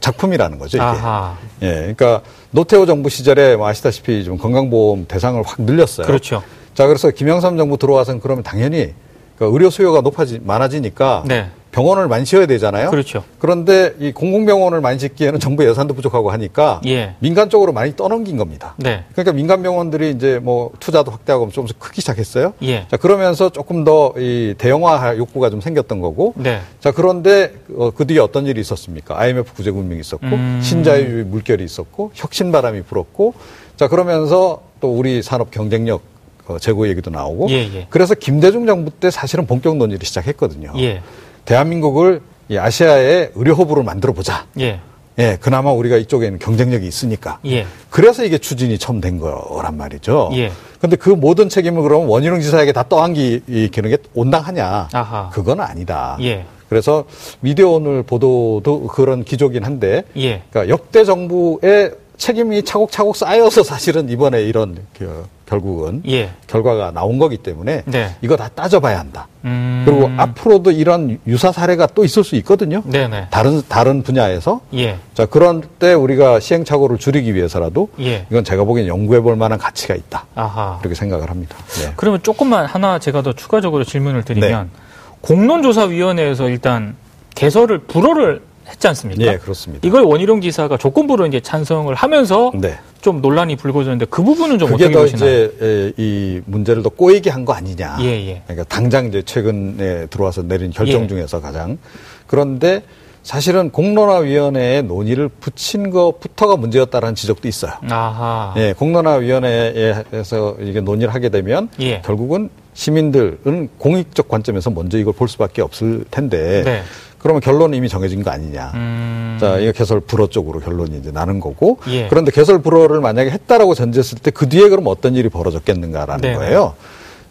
작품이라는 0.00 0.58
거죠, 0.58 0.78
이게. 0.78 0.84
아하. 0.84 1.36
예. 1.62 1.74
그러니까 1.94 2.22
노태우 2.50 2.86
정부 2.86 3.08
시절에 3.08 3.56
뭐 3.56 3.66
아시다시피 3.68 4.24
좀 4.24 4.38
건강보험 4.38 5.06
대상을 5.06 5.42
확 5.44 5.62
늘렸어요. 5.62 6.06
그렇죠. 6.06 6.42
자, 6.74 6.86
그래서 6.86 7.10
김영삼 7.10 7.56
정부 7.56 7.76
들어와서는 7.76 8.20
그러면 8.20 8.42
당연히 8.44 8.94
그러니까 9.36 9.54
의료 9.56 9.70
수요가 9.70 10.00
높아지 10.00 10.40
많아지니까 10.42 11.24
네. 11.26 11.50
병원을 11.78 12.08
많이 12.08 12.24
지어야 12.24 12.46
되잖아요. 12.46 12.90
그렇죠. 12.90 13.22
그런데 13.38 13.94
이 14.00 14.10
공공병원을 14.10 14.80
많이 14.80 14.98
짓기에는 14.98 15.38
정부 15.38 15.64
예산도 15.64 15.94
부족하고 15.94 16.32
하니까 16.32 16.80
예. 16.86 17.14
민간 17.20 17.48
쪽으로 17.50 17.72
많이 17.72 17.94
떠넘긴 17.94 18.36
겁니다. 18.36 18.74
네. 18.78 19.04
그러니까 19.12 19.32
민간 19.32 19.62
병원들이 19.62 20.10
이제 20.10 20.40
뭐 20.42 20.72
투자도 20.80 21.12
확대하고 21.12 21.50
조금씩 21.50 21.78
크기 21.78 22.00
시작했어요. 22.00 22.52
예. 22.62 22.88
자 22.90 22.96
그러면서 22.96 23.50
조금 23.50 23.84
더 23.84 24.08
이 24.18 24.54
대형화 24.58 25.16
욕구가 25.16 25.50
좀 25.50 25.60
생겼던 25.60 26.00
거고. 26.00 26.34
네. 26.36 26.60
자 26.80 26.90
그런데 26.90 27.52
어, 27.76 27.90
그 27.90 28.06
뒤에 28.06 28.18
어떤 28.18 28.46
일이 28.46 28.60
있었습니까? 28.60 29.16
IMF 29.20 29.52
구제금융이 29.54 30.00
있었고 30.00 30.26
음. 30.26 30.60
신자유주의 30.62 31.24
물결이 31.26 31.62
있었고 31.62 32.10
혁신 32.14 32.50
바람이 32.50 32.82
불었고. 32.82 33.34
자 33.76 33.86
그러면서 33.86 34.62
또 34.80 34.92
우리 34.96 35.22
산업 35.22 35.52
경쟁력 35.52 36.02
어, 36.48 36.58
제고 36.58 36.88
얘기도 36.88 37.10
나오고. 37.10 37.50
예, 37.50 37.54
예. 37.72 37.86
그래서 37.90 38.14
김대중 38.16 38.66
정부 38.66 38.90
때 38.90 39.10
사실은 39.12 39.46
본격 39.46 39.76
논의를 39.76 40.04
시작했거든요. 40.04 40.72
예. 40.78 41.02
대한민국을 41.48 42.20
이 42.50 42.58
아시아의 42.58 43.32
의료 43.34 43.54
허브로 43.54 43.82
만들어 43.82 44.12
보자. 44.12 44.44
예. 44.60 44.80
예, 45.18 45.38
그나마 45.40 45.72
우리가 45.72 45.96
이쪽에는 45.96 46.38
경쟁력이 46.38 46.86
있으니까. 46.86 47.38
예. 47.46 47.66
그래서 47.88 48.22
이게 48.22 48.36
추진이 48.36 48.76
처음 48.78 49.00
된 49.00 49.18
거란 49.18 49.78
말이죠. 49.78 50.28
예. 50.34 50.52
근데 50.78 50.96
그 50.96 51.08
모든 51.08 51.48
책임을 51.48 51.82
그러면 51.82 52.06
원희룡 52.06 52.42
지사에게 52.42 52.72
다 52.72 52.84
떠안기는 52.86 53.70
게 53.70 53.96
온당하냐? 54.14 54.88
아하. 54.92 55.30
그건 55.32 55.60
아니다. 55.60 56.18
예. 56.20 56.44
그래서 56.68 57.06
미디어 57.40 57.70
오늘 57.70 58.02
보도도 58.02 58.88
그런 58.88 59.24
기조긴 59.24 59.64
한데, 59.64 60.04
예. 60.18 60.42
그러니까 60.50 60.68
역대 60.68 61.06
정부의 61.06 61.94
책임이 62.18 62.62
차곡차곡 62.64 63.16
쌓여서 63.16 63.62
사실은 63.62 64.10
이번에 64.10 64.42
이런 64.42 64.76
그 64.98 65.26
결국은 65.48 66.02
예. 66.06 66.30
결과가 66.46 66.90
나온 66.90 67.18
거기 67.18 67.38
때문에 67.38 67.82
네. 67.86 68.14
이거 68.20 68.36
다 68.36 68.48
따져봐야 68.54 68.98
한다. 68.98 69.28
음... 69.44 69.82
그리고 69.86 70.10
앞으로도 70.16 70.72
이런 70.72 71.18
유사 71.26 71.52
사례가 71.52 71.86
또 71.94 72.04
있을 72.04 72.22
수 72.22 72.36
있거든요. 72.36 72.82
네네. 72.84 73.28
다른 73.30 73.62
다른 73.66 74.02
분야에서. 74.02 74.60
예. 74.74 74.98
자 75.14 75.24
그런 75.24 75.62
때 75.78 75.94
우리가 75.94 76.38
시행착오를 76.40 76.98
줄이기 76.98 77.34
위해서라도 77.34 77.88
예. 78.00 78.26
이건 78.30 78.44
제가 78.44 78.64
보기엔 78.64 78.88
연구해볼 78.88 79.36
만한 79.36 79.58
가치가 79.58 79.94
있다. 79.94 80.26
아하. 80.34 80.76
그렇게 80.80 80.94
생각을 80.94 81.30
합니다. 81.30 81.56
네. 81.80 81.92
그러면 81.96 82.22
조금만 82.22 82.66
하나 82.66 82.98
제가 82.98 83.22
더 83.22 83.32
추가적으로 83.32 83.84
질문을 83.84 84.24
드리면 84.24 84.70
네. 84.72 84.80
공론조사위원회에서 85.22 86.48
일단 86.48 86.94
개설을 87.34 87.78
불허를 87.78 88.42
했지 88.68 88.86
않습니까? 88.88 89.24
네, 89.32 89.38
그렇습니다. 89.38 89.86
이걸 89.86 90.02
원희룡 90.02 90.40
지사가 90.40 90.76
조건부로 90.76 91.26
이제 91.26 91.40
찬성을 91.40 91.92
하면서 91.94 92.52
네. 92.54 92.78
좀 93.00 93.20
논란이 93.22 93.56
불거졌는데 93.56 94.06
그 94.10 94.22
부분은 94.22 94.58
좀 94.58 94.68
어떻게 94.74 94.90
보시나요? 94.90 95.44
이제 95.46 95.94
이 95.96 96.40
문제를 96.44 96.82
더 96.82 96.88
꼬이게 96.90 97.30
한 97.30 97.44
거 97.44 97.54
아니냐. 97.54 97.96
예, 98.02 98.06
예. 98.06 98.42
그러니까 98.46 98.64
당장 98.68 99.06
이제 99.06 99.22
최근에 99.22 100.06
들어와서 100.06 100.42
내린 100.42 100.70
결정 100.70 101.04
예. 101.04 101.06
중에서 101.06 101.40
가장 101.40 101.78
그런데 102.26 102.82
사실은 103.22 103.70
공론화위원회에 103.70 104.82
논의를 104.82 105.28
붙인 105.28 105.90
것부터가 105.90 106.56
문제였다라는 106.56 107.14
지적도 107.14 107.46
있어요. 107.48 107.72
아하. 107.88 108.54
예, 108.56 108.74
공론화위원회에서 108.74 110.56
이게 110.60 110.80
논의를 110.80 111.14
하게 111.14 111.28
되면 111.28 111.68
예. 111.80 112.00
결국은 112.02 112.50
시민들은 112.74 113.70
공익적 113.78 114.28
관점에서 114.28 114.70
먼저 114.70 114.98
이걸 114.98 115.12
볼 115.12 115.28
수밖에 115.28 115.62
없을 115.62 116.04
텐데 116.10 116.62
네. 116.64 116.82
그러면 117.18 117.40
결론은 117.40 117.76
이미 117.76 117.88
정해진 117.88 118.22
거 118.22 118.30
아니냐. 118.30 118.72
음. 118.74 119.36
자, 119.40 119.58
이거 119.58 119.72
개설 119.72 120.00
불허 120.00 120.28
쪽으로 120.28 120.60
결론이 120.60 120.98
이제 120.98 121.10
나는 121.10 121.40
거고. 121.40 121.78
예. 121.88 122.06
그런데 122.08 122.30
개설 122.30 122.60
불허를 122.62 123.00
만약에 123.00 123.30
했다라고 123.30 123.74
전제했을 123.74 124.18
때 124.18 124.30
그 124.30 124.48
뒤에 124.48 124.68
그럼 124.68 124.86
어떤 124.86 125.14
일이 125.16 125.28
벌어졌겠는가라는 125.28 126.20
네 126.20 126.34
거예요. 126.34 126.74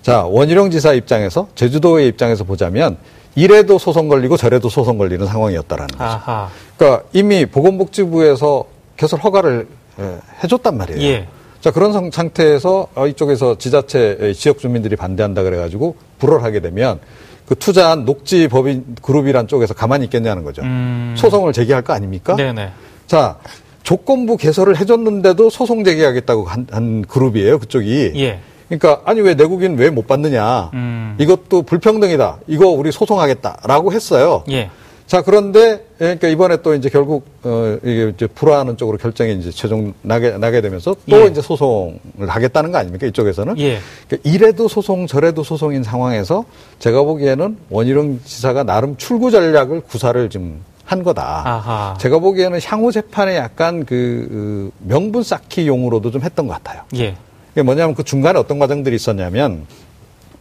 자, 0.01 0.23
원희룡 0.25 0.71
지사 0.71 0.93
입장에서 0.93 1.47
제주도의 1.55 2.07
입장에서 2.09 2.43
보자면 2.43 2.97
이래도 3.35 3.77
소송 3.77 4.07
걸리고 4.09 4.35
저래도 4.35 4.67
소송 4.67 4.97
걸리는 4.97 5.25
상황이었다라는 5.25 5.87
거죠. 5.89 6.03
아하. 6.03 6.49
그러니까 6.77 7.03
이미 7.13 7.45
보건복지부에서 7.45 8.65
개설 8.97 9.19
허가를 9.19 9.67
예, 9.99 10.17
해줬단 10.43 10.77
말이에요. 10.77 11.01
예. 11.01 11.27
자, 11.61 11.71
그런 11.71 12.11
상태에서 12.11 12.87
어, 12.95 13.07
이쪽에서 13.07 13.57
지자체 13.57 14.33
지역 14.35 14.59
주민들이 14.59 14.95
반대한다 14.95 15.43
그래가지고 15.43 15.95
불허를 16.19 16.43
하게 16.43 16.59
되면 16.61 16.99
그 17.47 17.55
투자한 17.55 18.05
녹지 18.05 18.47
법인 18.47 18.95
그룹이란 19.01 19.47
쪽에서 19.47 19.73
가만히 19.73 20.05
있겠냐는 20.05 20.43
거죠. 20.43 20.61
음. 20.63 21.15
소송을 21.17 21.53
제기할 21.53 21.81
거 21.81 21.93
아닙니까? 21.93 22.35
네네. 22.35 22.71
자, 23.07 23.37
조건부 23.83 24.35
개설을 24.35 24.77
해줬는데도 24.77 25.49
소송 25.49 25.83
제기하겠다고 25.85 26.43
한, 26.45 26.67
한 26.71 27.03
그룹이에요, 27.03 27.59
그쪽이. 27.59 28.11
예. 28.17 28.39
그러니까 28.67 29.01
아니 29.05 29.21
왜 29.21 29.33
내국인 29.33 29.77
왜 29.77 29.89
못 29.89 30.07
받느냐? 30.07 30.71
음. 30.73 31.15
이것도 31.19 31.61
불평등이다. 31.61 32.39
이거 32.47 32.67
우리 32.67 32.91
소송하겠다라고 32.91 33.93
했어요. 33.93 34.43
예. 34.51 34.69
자, 35.07 35.21
그런데, 35.21 35.85
그러니까 35.97 36.27
이번에 36.27 36.57
또 36.61 36.75
이제 36.75 36.89
결국, 36.89 37.25
어, 37.43 37.77
이게 37.81 38.09
이제 38.09 38.27
불화하는 38.27 38.75
쪽으로 38.75 38.97
결정이 38.97 39.35
이제 39.35 39.51
최종 39.51 39.93
나게, 40.01 40.31
나게 40.31 40.59
되면서 40.59 40.97
또 41.09 41.21
예. 41.21 41.27
이제 41.27 41.41
소송을 41.41 42.27
하겠다는 42.27 42.73
거 42.73 42.77
아닙니까? 42.77 43.07
이쪽에서는. 43.07 43.57
예. 43.59 43.79
그러니까 44.07 44.29
이래도 44.29 44.67
소송, 44.67 45.07
저래도 45.07 45.43
소송인 45.43 45.83
상황에서 45.83 46.43
제가 46.79 47.03
보기에는 47.03 47.57
원희룡 47.69 48.19
지사가 48.25 48.63
나름 48.63 48.97
출구 48.97 49.31
전략을 49.31 49.79
구사를 49.81 50.29
지금 50.29 50.59
한 50.83 51.03
거다. 51.03 51.41
아하. 51.45 51.97
제가 51.99 52.19
보기에는 52.19 52.59
향후 52.65 52.91
재판에 52.91 53.37
약간 53.37 53.85
그, 53.85 54.27
그 54.29 54.71
명분 54.79 55.23
쌓기 55.23 55.67
용으로도 55.67 56.11
좀 56.11 56.21
했던 56.21 56.47
것 56.47 56.53
같아요. 56.53 56.81
예. 56.97 57.15
그게 57.49 57.61
뭐냐면 57.63 57.95
그 57.95 58.03
중간에 58.03 58.37
어떤 58.37 58.59
과정들이 58.59 58.95
있었냐면 58.97 59.65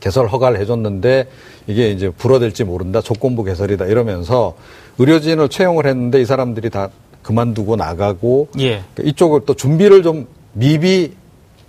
개설 0.07 0.29
허가를 0.29 0.61
해줬는데 0.61 1.27
이게 1.67 1.91
이제 1.91 2.11
불어될지 2.11 2.63
모른다 2.63 3.01
조건부 3.01 3.43
개설이다 3.43 3.87
이러면서 3.87 4.55
의료진을 4.99 5.49
채용을 5.49 5.87
했는데 5.87 6.21
이 6.21 6.25
사람들이 6.25 6.71
다 6.71 6.91
그만두고 7.23 7.75
나가고 7.75 8.49
예. 8.61 8.85
이쪽을 9.03 9.41
또 9.47 9.55
준비를 9.55 10.05
좀 10.05 10.29
미비 10.53 11.15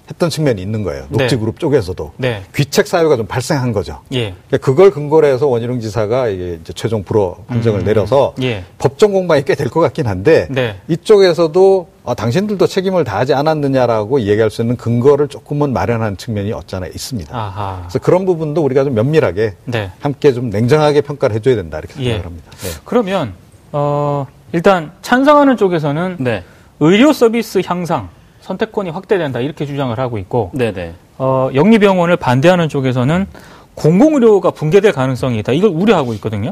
했던 0.09 0.29
측면이 0.29 0.61
있는 0.61 0.83
거예요. 0.83 1.05
네. 1.09 1.17
녹지그룹 1.17 1.55
네. 1.55 1.59
쪽에서도 1.59 2.13
네. 2.17 2.43
귀책 2.55 2.87
사유가 2.87 3.17
좀 3.17 3.25
발생한 3.25 3.73
거죠. 3.73 4.01
예. 4.13 4.33
그러니까 4.47 4.57
그걸 4.57 4.89
근거로 4.91 5.27
해서 5.27 5.47
원희룡 5.47 5.79
지사가 5.81 6.29
이게 6.29 6.59
최종 6.75 7.03
불허 7.03 7.35
판정을 7.47 7.81
음. 7.81 7.85
내려서 7.85 8.33
예. 8.41 8.63
법정 8.77 9.11
공방이 9.11 9.43
꽤 9.43 9.55
될 9.55 9.67
것 9.69 9.79
같긴 9.81 10.07
한데 10.07 10.47
네. 10.49 10.77
이쪽에서도 10.87 11.87
어, 12.03 12.15
당신들도 12.15 12.65
책임을 12.67 13.03
다하지 13.03 13.33
않았느냐라고 13.33 14.21
얘기할 14.21 14.49
수 14.49 14.61
있는 14.61 14.77
근거를 14.77 15.27
조금은 15.27 15.73
마련하는 15.73 16.15
측면이 16.15 16.53
없잖아 16.53 16.87
있습니다. 16.87 17.35
아하. 17.37 17.79
그래서 17.81 17.99
그런 17.99 18.25
부분도 18.25 18.63
우리가 18.63 18.85
좀 18.85 18.93
면밀하게 18.93 19.55
네. 19.65 19.91
함께 19.99 20.31
좀 20.31 20.49
냉정하게 20.49 21.01
평가를 21.01 21.35
해줘야 21.35 21.55
된다 21.55 21.79
이렇게 21.79 21.95
생각을 21.95 22.19
예. 22.19 22.23
합니다. 22.23 22.51
네. 22.61 22.69
그러면 22.85 23.33
어, 23.73 24.25
일단 24.53 24.93
찬성하는 25.01 25.57
쪽에서는 25.57 26.15
네. 26.19 26.43
의료 26.79 27.11
서비스 27.11 27.61
향상 27.65 28.07
선택권이 28.47 28.89
확대된다 28.89 29.41
이렇게 29.41 29.65
주장을 29.65 29.97
하고 29.99 30.17
있고 30.17 30.51
네네. 30.53 30.93
어, 31.17 31.49
영리병원을 31.53 32.15
반대하는 32.17 32.69
쪽에서는 32.69 33.27
공공의료가 33.75 34.51
붕괴될 34.51 34.91
가능성이 34.93 35.39
있다. 35.39 35.51
이걸 35.51 35.69
우려하고 35.69 36.13
있거든요. 36.15 36.51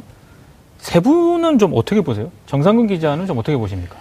세 0.77 0.99
분은 0.99 1.57
좀 1.57 1.71
어떻게 1.73 2.01
보세요? 2.01 2.29
정상근 2.45 2.87
기자는 2.87 3.25
좀 3.25 3.37
어떻게 3.39 3.57
보십니까? 3.57 3.95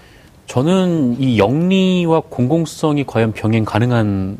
저는 0.46 1.16
이 1.18 1.38
영리와 1.38 2.22
공공성이 2.28 3.04
과연 3.06 3.32
병행 3.32 3.64
가능한 3.64 4.36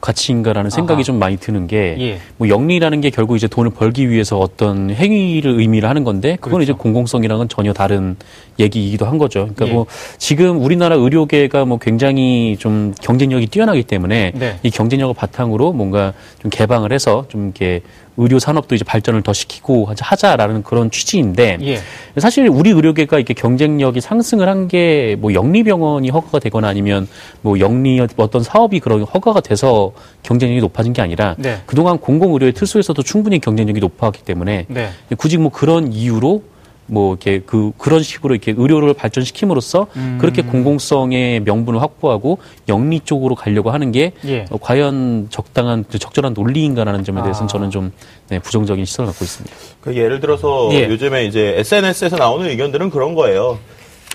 가치인가라는 0.00 0.70
생각이 0.70 0.98
아하. 0.98 1.02
좀 1.02 1.18
많이 1.18 1.36
드는 1.36 1.66
게, 1.66 1.96
예. 1.98 2.18
뭐 2.38 2.48
영리라는 2.48 3.00
게 3.00 3.10
결국 3.10 3.36
이제 3.36 3.46
돈을 3.46 3.70
벌기 3.70 4.08
위해서 4.08 4.38
어떤 4.38 4.90
행위를 4.90 5.60
의미를 5.60 5.88
하는 5.88 6.04
건데, 6.04 6.36
그건 6.40 6.58
그렇죠. 6.58 6.62
이제 6.62 6.72
공공성이랑은 6.72 7.48
전혀 7.48 7.72
다른 7.72 8.16
얘기이기도 8.58 9.06
한 9.06 9.18
거죠. 9.18 9.40
그러니까 9.54 9.68
예. 9.68 9.72
뭐 9.72 9.86
지금 10.18 10.62
우리나라 10.62 10.96
의료계가 10.96 11.64
뭐 11.64 11.78
굉장히 11.78 12.56
좀 12.58 12.94
경쟁력이 13.00 13.46
뛰어나기 13.46 13.82
때문에 13.82 14.32
네. 14.34 14.58
이 14.62 14.70
경쟁력을 14.70 15.14
바탕으로 15.14 15.72
뭔가 15.72 16.12
좀 16.40 16.50
개방을 16.50 16.92
해서 16.92 17.24
좀 17.28 17.44
이렇게 17.44 17.82
의료 18.20 18.38
산업도 18.38 18.74
이제 18.74 18.84
발전을 18.84 19.22
더 19.22 19.32
시키고 19.32 19.88
하자라는 19.98 20.62
그런 20.62 20.90
취지인데 20.90 21.58
예. 21.62 21.80
사실 22.20 22.48
우리 22.48 22.70
의료계가 22.70 23.16
이렇게 23.16 23.34
경쟁력이 23.34 24.00
상승을 24.00 24.48
한 24.48 24.68
게 24.68 25.16
뭐 25.20 25.32
영리병원이 25.34 26.10
허가가 26.10 26.38
되거나 26.38 26.68
아니면 26.68 27.08
뭐 27.42 27.58
영리 27.58 28.00
어떤 28.16 28.42
사업이 28.42 28.78
그런 28.80 29.02
허가가 29.02 29.40
돼서 29.40 29.92
경쟁력이 30.22 30.60
높아진 30.60 30.92
게 30.92 31.02
아니라 31.02 31.34
네. 31.38 31.58
그동안 31.66 31.98
공공의료의 31.98 32.52
틀 32.52 32.66
속에서도 32.66 33.02
충분히 33.02 33.40
경쟁력이 33.40 33.80
높았기 33.80 34.22
때문에 34.22 34.66
네. 34.68 34.90
굳이 35.16 35.38
뭐 35.38 35.50
그런 35.50 35.92
이유로 35.92 36.42
뭐 36.90 37.12
이렇게 37.14 37.40
그 37.46 37.72
그런 37.78 38.02
식으로 38.02 38.34
이렇게 38.34 38.52
의료를 38.56 38.94
발전시킴으로써 38.94 39.86
음. 39.96 40.18
그렇게 40.20 40.42
공공성의 40.42 41.40
명분을 41.40 41.80
확보하고 41.80 42.38
영리 42.68 43.00
쪽으로 43.00 43.34
가려고 43.34 43.70
하는 43.70 43.92
게 43.92 44.12
예. 44.26 44.44
어, 44.50 44.58
과연 44.60 45.28
적당한 45.30 45.84
적절한 45.88 46.34
논리인가라는 46.34 47.04
점에 47.04 47.22
대해서는 47.22 47.44
아. 47.44 47.48
저는 47.48 47.70
좀 47.70 47.92
네, 48.28 48.38
부정적인 48.40 48.84
시선을 48.84 49.10
갖고 49.10 49.24
있습니다. 49.24 49.56
그 49.80 49.96
예를 49.96 50.20
들어서 50.20 50.68
예. 50.72 50.88
요즘에 50.88 51.26
이제 51.26 51.54
SNS에서 51.58 52.16
나오는 52.16 52.48
의견들은 52.48 52.90
그런 52.90 53.14
거예요. 53.14 53.58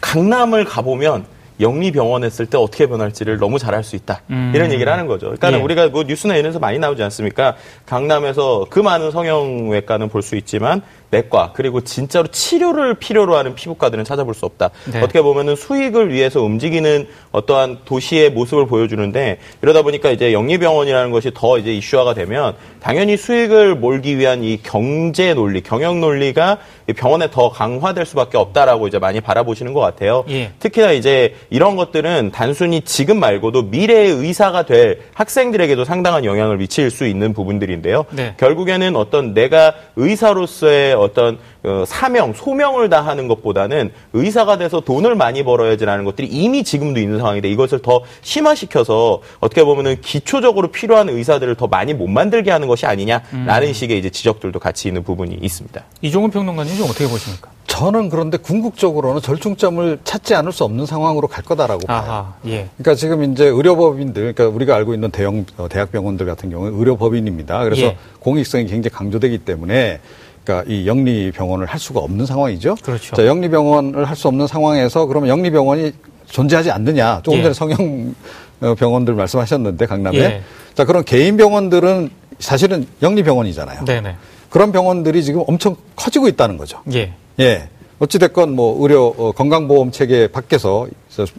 강남을 0.01 0.65
가보면 0.65 1.25
영리병원 1.59 2.23
했을 2.23 2.45
때 2.45 2.57
어떻게 2.57 2.87
변할지를 2.87 3.37
너무 3.37 3.59
잘 3.59 3.73
알 3.75 3.83
수 3.83 3.95
있다. 3.95 4.21
음. 4.29 4.51
이런 4.55 4.71
얘기를 4.71 4.91
하는 4.91 5.05
거죠. 5.07 5.27
그러니까 5.27 5.53
예. 5.53 5.55
우리가 5.61 5.87
뭐 5.89 6.03
뉴스나 6.03 6.35
이런 6.35 6.49
데서 6.51 6.59
많이 6.59 6.79
나오지 6.79 7.01
않습니까? 7.03 7.55
강남에서 7.85 8.65
그 8.69 8.79
많은 8.79 9.11
성형외과는 9.11 10.09
볼 10.09 10.21
수 10.21 10.35
있지만 10.37 10.81
내과 11.11 11.51
그리고 11.55 11.81
진짜로 11.81 12.27
치료를 12.27 12.95
필요로 12.95 13.35
하는 13.37 13.53
피부과들은 13.53 14.03
찾아볼 14.05 14.33
수 14.33 14.45
없다. 14.45 14.71
네. 14.91 14.99
어떻게 15.01 15.21
보면은 15.21 15.55
수익을 15.55 16.11
위해서 16.11 16.41
움직이는 16.41 17.07
어떠한 17.31 17.79
도시의 17.85 18.31
모습을 18.31 18.65
보여주는데 18.65 19.37
이러다 19.61 19.83
보니까 19.83 20.09
이제 20.09 20.33
영리병원이라는 20.33 21.11
것이 21.11 21.31
더 21.33 21.57
이제 21.59 21.73
이슈화가 21.75 22.15
되면 22.15 22.55
당연히 22.81 23.17
수익을 23.17 23.75
몰기 23.75 24.17
위한 24.17 24.43
이 24.43 24.59
경제 24.61 25.33
논리, 25.35 25.61
경영 25.61 26.01
논리가 26.01 26.57
병원에 26.95 27.29
더 27.29 27.49
강화될 27.49 28.05
수밖에 28.05 28.37
없다라고 28.37 28.87
이제 28.87 28.97
많이 28.99 29.21
바라보시는 29.21 29.73
것 29.73 29.79
같아요. 29.81 30.25
예. 30.29 30.51
특히나 30.59 30.91
이제 30.91 31.35
이런 31.49 31.75
것들은 31.75 32.31
단순히 32.33 32.81
지금 32.81 33.19
말고도 33.19 33.63
미래의 33.63 34.11
의사가 34.11 34.65
될 34.65 34.99
학생들에게도 35.13 35.85
상당한 35.85 36.25
영향을 36.25 36.57
미칠 36.57 36.89
수 36.89 37.05
있는 37.05 37.33
부분들인데요. 37.33 38.05
네. 38.11 38.35
결국에는 38.37 38.95
어떤 38.95 39.33
내가 39.33 39.73
의사로서의 39.95 40.93
어떤 40.93 41.37
어, 41.63 41.83
사명, 41.87 42.33
소명을 42.33 42.89
다하는 42.89 43.27
것보다는 43.27 43.91
의사가 44.13 44.57
돼서 44.57 44.81
돈을 44.81 45.15
많이 45.15 45.43
벌어야지라는 45.43 46.05
것들이 46.05 46.27
이미 46.27 46.63
지금도 46.63 46.99
있는 46.99 47.17
상황인데 47.17 47.49
이것을 47.49 47.81
더 47.81 48.01
심화시켜서 48.21 49.21
어떻게 49.39 49.63
보면은 49.63 49.99
기초적으로 50.01 50.67
필요한 50.67 51.09
의사들을 51.09 51.55
더 51.55 51.67
많이 51.67 51.93
못 51.93 52.07
만들게 52.07 52.51
하는 52.51 52.67
것이 52.67 52.85
아니냐라는 52.85 53.67
음. 53.67 53.73
식의 53.73 53.97
이제 53.97 54.09
지적들도 54.09 54.59
같이 54.59 54.87
있는 54.87 55.03
부분이 55.03 55.39
있습니다. 55.41 55.83
이종훈 56.01 56.29
평론가님 56.29 56.77
좀 56.77 56.85
어떻게 56.85 57.07
보십니까? 57.07 57.54
저는 57.67 58.09
그런데 58.09 58.37
궁극적으로는 58.37 59.21
절충점을 59.21 59.99
찾지 60.03 60.35
않을 60.35 60.51
수 60.51 60.63
없는 60.63 60.85
상황으로 60.85 61.27
갈 61.27 61.43
거다라고 61.43 61.81
아하, 61.87 62.01
봐요. 62.05 62.33
예. 62.47 62.69
그러니까 62.77 62.95
지금 62.95 63.31
이제 63.31 63.45
의료법인들, 63.45 64.33
그러니까 64.33 64.47
우리가 64.55 64.75
알고 64.75 64.93
있는 64.93 65.11
대형 65.11 65.45
어, 65.57 65.67
대학병원들 65.67 66.25
같은 66.25 66.49
경우는 66.49 66.77
의료법인입니다. 66.77 67.63
그래서 67.63 67.81
예. 67.83 67.97
공익성이 68.19 68.65
굉장히 68.67 68.93
강조되기 68.95 69.39
때문에 69.39 69.99
그러니까 70.43 70.71
이 70.71 70.87
영리병원을 70.87 71.65
할 71.65 71.79
수가 71.79 71.99
없는 72.01 72.25
상황이죠. 72.25 72.75
그렇죠. 72.83 73.15
자, 73.15 73.25
영리병원을 73.25 74.05
할 74.05 74.15
수 74.15 74.27
없는 74.27 74.47
상황에서 74.47 75.05
그러면 75.07 75.29
영리병원이 75.29 75.91
존재하지 76.27 76.71
않느냐. 76.71 77.21
조금 77.23 77.39
예. 77.39 77.43
전에 77.43 77.53
성형 77.53 78.15
어, 78.61 78.75
병원들 78.75 79.15
말씀하셨는데 79.15 79.85
강남에. 79.87 80.17
예. 80.17 80.41
자, 80.75 80.85
그런 80.85 81.03
개인 81.03 81.35
병원들은 81.35 82.09
사실은 82.39 82.85
영리병원이잖아요. 83.01 83.85
네네. 83.85 84.15
그런 84.49 84.71
병원들이 84.71 85.23
지금 85.23 85.43
엄청 85.47 85.75
커지고 85.95 86.27
있다는 86.27 86.57
거죠. 86.57 86.81
예. 86.93 87.13
예. 87.39 87.69
어찌됐건 87.99 88.53
뭐 88.55 88.81
의료 88.81 89.13
어, 89.17 89.31
건강보험 89.31 89.91
체계 89.91 90.27
밖에서 90.27 90.87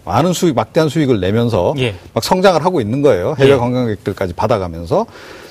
많은 0.05 0.33
수익 0.33 0.55
막대한 0.55 0.88
수익을 0.88 1.21
내면서 1.21 1.75
예. 1.79 1.95
막 2.14 2.25
성장을 2.25 2.64
하고 2.64 2.81
있는 2.81 3.03
거예요 3.03 3.35
해외 3.38 3.53
예. 3.53 3.57
관광객들까지 3.57 4.33
받아가면서 4.33 5.05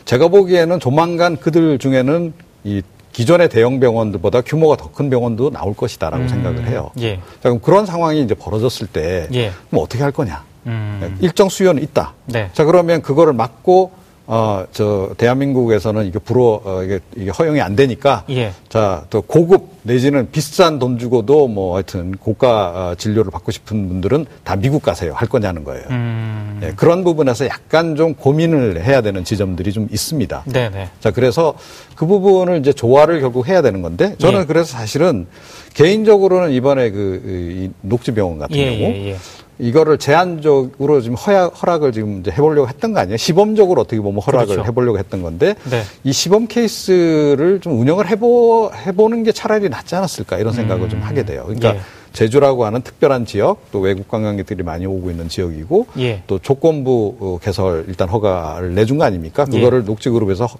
제가 0.05 0.29
보기에는 0.29 0.79
조만간 0.79 1.37
그들 1.37 1.77
중에는 1.77 2.33
이 2.63 2.81
기존의 3.13 3.49
대형 3.49 3.79
병원들보다 3.79 4.41
규모가 4.41 4.75
더 4.77 4.89
큰 4.91 5.09
병원도 5.09 5.51
나올 5.51 5.73
것이다라고 5.75 6.23
음. 6.23 6.27
생각을 6.27 6.67
해요. 6.67 6.89
예. 6.99 7.15
자, 7.15 7.49
그럼 7.49 7.59
그런 7.59 7.85
상황이 7.85 8.21
이제 8.21 8.33
벌어졌을 8.33 8.87
때, 8.87 9.27
예. 9.33 9.51
그럼 9.69 9.83
어떻게 9.83 10.03
할 10.03 10.11
거냐? 10.11 10.43
음. 10.67 11.17
일정 11.21 11.47
수요는 11.49 11.81
있다. 11.83 12.13
네. 12.25 12.49
자, 12.53 12.65
그러면 12.65 13.01
그거를 13.01 13.31
막고 13.33 13.91
어, 14.27 14.65
저, 14.71 15.11
대한민국에서는 15.17 16.05
이게 16.05 16.17
불어, 16.17 16.61
어, 16.63 16.83
이게, 16.83 16.99
이게 17.15 17.29
허용이 17.29 17.61
안 17.61 17.75
되니까. 17.75 18.23
예. 18.29 18.53
자, 18.69 19.05
또 19.09 19.21
고급 19.21 19.75
내지는 19.83 20.31
비싼 20.31 20.79
돈 20.79 20.97
주고도 20.97 21.47
뭐 21.47 21.75
하여튼 21.75 22.11
고가 22.13 22.89
어, 22.91 22.95
진료를 22.95 23.29
받고 23.29 23.51
싶은 23.51 23.87
분들은 23.87 24.25
다 24.43 24.55
미국 24.55 24.81
가세요. 24.81 25.13
할 25.13 25.27
거냐는 25.27 25.63
거예요. 25.63 25.83
음. 25.91 26.59
예, 26.63 26.71
그런 26.75 27.03
부분에서 27.03 27.45
약간 27.45 27.95
좀 27.95 28.15
고민을 28.15 28.83
해야 28.83 29.01
되는 29.01 29.23
지점들이 29.23 29.71
좀 29.71 29.87
있습니다. 29.91 30.43
네네. 30.51 30.89
자, 30.99 31.11
그래서 31.11 31.53
그 31.95 32.07
부분을 32.07 32.59
이제 32.59 32.73
조화를 32.73 33.21
결국 33.21 33.47
해야 33.47 33.61
되는 33.61 33.83
건데 33.83 34.15
저는 34.17 34.41
예. 34.41 34.45
그래서 34.45 34.75
사실은 34.77 35.27
개인적으로는 35.75 36.51
이번에 36.51 36.89
그, 36.89 37.21
이 37.55 37.69
녹지병원 37.81 38.39
같은 38.39 38.55
예, 38.55 38.77
경우 38.77 38.91
예, 38.91 39.09
예. 39.09 39.17
이거를 39.59 39.97
제한적으로 39.97 41.01
지금 41.01 41.15
허약, 41.15 41.61
허락 41.61 41.83
을 41.83 41.91
지금 41.91 42.19
이제 42.19 42.31
해보려고 42.31 42.67
했던 42.67 42.93
거 42.93 42.99
아니에요? 42.99 43.17
시범적으로 43.17 43.81
어떻게 43.81 44.01
보면 44.01 44.21
허락을 44.21 44.47
그렇죠. 44.47 44.67
해보려고 44.67 44.97
했던 44.97 45.21
건데 45.21 45.55
네. 45.69 45.83
이 46.03 46.11
시범 46.11 46.47
케이스를 46.47 47.59
좀 47.61 47.79
운영을 47.79 48.07
해보 48.07 48.71
해보는 48.85 49.23
게 49.23 49.31
차라리 49.31 49.69
낫지 49.69 49.95
않았을까 49.95 50.37
이런 50.37 50.53
생각을 50.53 50.83
음. 50.83 50.89
좀 50.89 51.01
하게 51.01 51.23
돼요. 51.23 51.43
그러니까 51.45 51.75
예. 51.75 51.79
제주라고 52.15 52.65
하는 52.65 52.81
특별한 52.81 53.25
지역 53.25 53.71
또 53.71 53.79
외국 53.79 54.07
관광객들이 54.07 54.63
많이 54.63 54.85
오고 54.85 55.11
있는 55.11 55.27
지역이고 55.27 55.87
예. 55.99 56.23
또 56.27 56.39
조건부 56.39 57.15
어, 57.19 57.37
개설 57.41 57.85
일단 57.87 58.07
허가를 58.07 58.73
내준 58.73 58.97
거 58.97 59.03
아닙니까? 59.03 59.45
그거를 59.45 59.81
예. 59.81 59.83
녹지그룹에서 59.83 60.47
그 60.47 60.57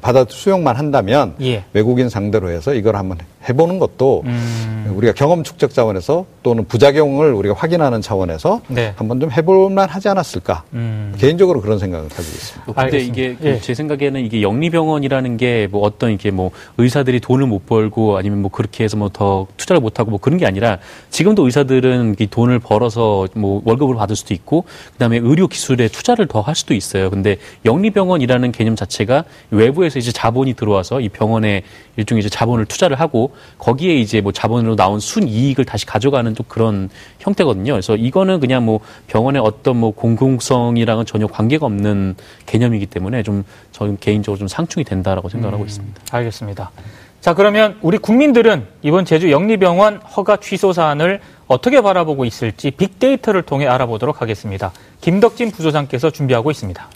받아 0.00 0.24
수용만 0.28 0.76
한다면 0.76 1.34
예. 1.42 1.64
외국인 1.72 2.08
상대로 2.08 2.50
해서 2.50 2.72
이걸 2.74 2.96
한번 2.96 3.18
해보는 3.48 3.78
것도 3.78 4.22
음. 4.24 4.92
우리가 4.96 5.12
경험 5.12 5.42
축적 5.44 5.72
차원에서 5.74 6.24
또는 6.42 6.64
부작용을 6.66 7.32
우리가 7.34 7.54
확인하는 7.54 8.00
차원에서 8.00 8.62
네. 8.68 8.92
한번 8.96 9.20
좀 9.20 9.30
해볼만 9.30 9.88
하지 9.88 10.08
않았을까 10.08 10.64
음. 10.72 11.14
개인적으로 11.18 11.60
그런 11.60 11.78
생각을 11.78 12.08
가지고 12.08 12.34
있습니다. 12.34 12.62
뭐 12.66 12.74
근데 12.74 12.98
이게 13.00 13.36
예. 13.42 13.60
제 13.60 13.74
생각에는 13.74 14.20
이게 14.24 14.40
영리병원이라는 14.42 15.36
게 15.36 15.68
뭐 15.70 15.82
어떤 15.82 16.10
이게 16.12 16.30
뭐 16.30 16.50
의사들이 16.78 17.20
돈을 17.20 17.46
못 17.46 17.66
벌고 17.66 18.16
아니면 18.16 18.42
뭐 18.42 18.50
그렇게 18.50 18.84
해서 18.84 18.96
뭐 18.96 19.08
더 19.12 19.46
투자를 19.56 19.80
못 19.80 19.98
하고 20.00 20.10
뭐 20.10 20.18
그런 20.18 20.38
게 20.38 20.46
아니라 20.46 20.78
지금도 21.10 21.44
의사들은 21.44 22.16
이 22.18 22.26
돈을 22.26 22.58
벌어서 22.58 23.28
뭐 23.34 23.62
월급을 23.64 23.94
받을 23.96 24.16
수도 24.16 24.34
있고 24.34 24.64
그다음에 24.92 25.18
의료 25.18 25.46
기술에 25.48 25.88
투자를 25.88 26.26
더 26.26 26.40
할 26.44 26.54
수도 26.54 26.74
있어요. 26.74 27.08
근데 27.10 27.36
영리병원이라는 27.64 28.52
개념 28.52 28.76
자체가 28.76 29.24
외 29.50 29.70
부에서 29.74 29.98
이제 29.98 30.10
자본이 30.12 30.54
들어와서 30.54 31.00
이 31.00 31.08
병원에 31.08 31.62
일종의 31.96 32.20
이제 32.20 32.28
자본을 32.28 32.64
투자를 32.66 32.98
하고 32.98 33.34
거기에 33.58 33.96
이제 33.96 34.20
뭐 34.20 34.32
자본으로 34.32 34.76
나온 34.76 35.00
순 35.00 35.28
이익을 35.28 35.64
다시 35.64 35.84
가져가는 35.84 36.34
좀 36.34 36.46
그런 36.48 36.88
형태거든요. 37.18 37.72
그래서 37.72 37.96
이거는 37.96 38.40
그냥 38.40 38.64
뭐 38.64 38.80
병원의 39.08 39.42
어떤 39.44 39.76
뭐 39.76 39.90
공공성이랑은 39.90 41.04
전혀 41.06 41.26
관계가 41.26 41.66
없는 41.66 42.16
개념이기 42.46 42.86
때문에 42.86 43.22
좀 43.22 43.44
저는 43.72 43.98
개인적으로 44.00 44.38
좀 44.38 44.48
상충이 44.48 44.84
된다라고 44.84 45.28
생각을 45.28 45.52
음, 45.52 45.54
하고 45.54 45.66
있습니다. 45.66 46.00
알겠습니다. 46.10 46.70
자, 47.24 47.32
그러면 47.32 47.78
우리 47.80 47.96
국민들은 47.96 48.66
이번 48.82 49.06
제주 49.06 49.30
영리병원 49.30 50.02
허가 50.14 50.36
취소 50.36 50.74
사안을 50.74 51.20
어떻게 51.46 51.80
바라보고 51.80 52.26
있을지 52.26 52.70
빅데이터를 52.70 53.42
통해 53.42 53.66
알아보도록 53.66 54.20
하겠습니다. 54.20 54.72
김덕진 55.00 55.50
부소장께서 55.50 56.10
준비하고 56.10 56.50
있습니다. 56.50 56.86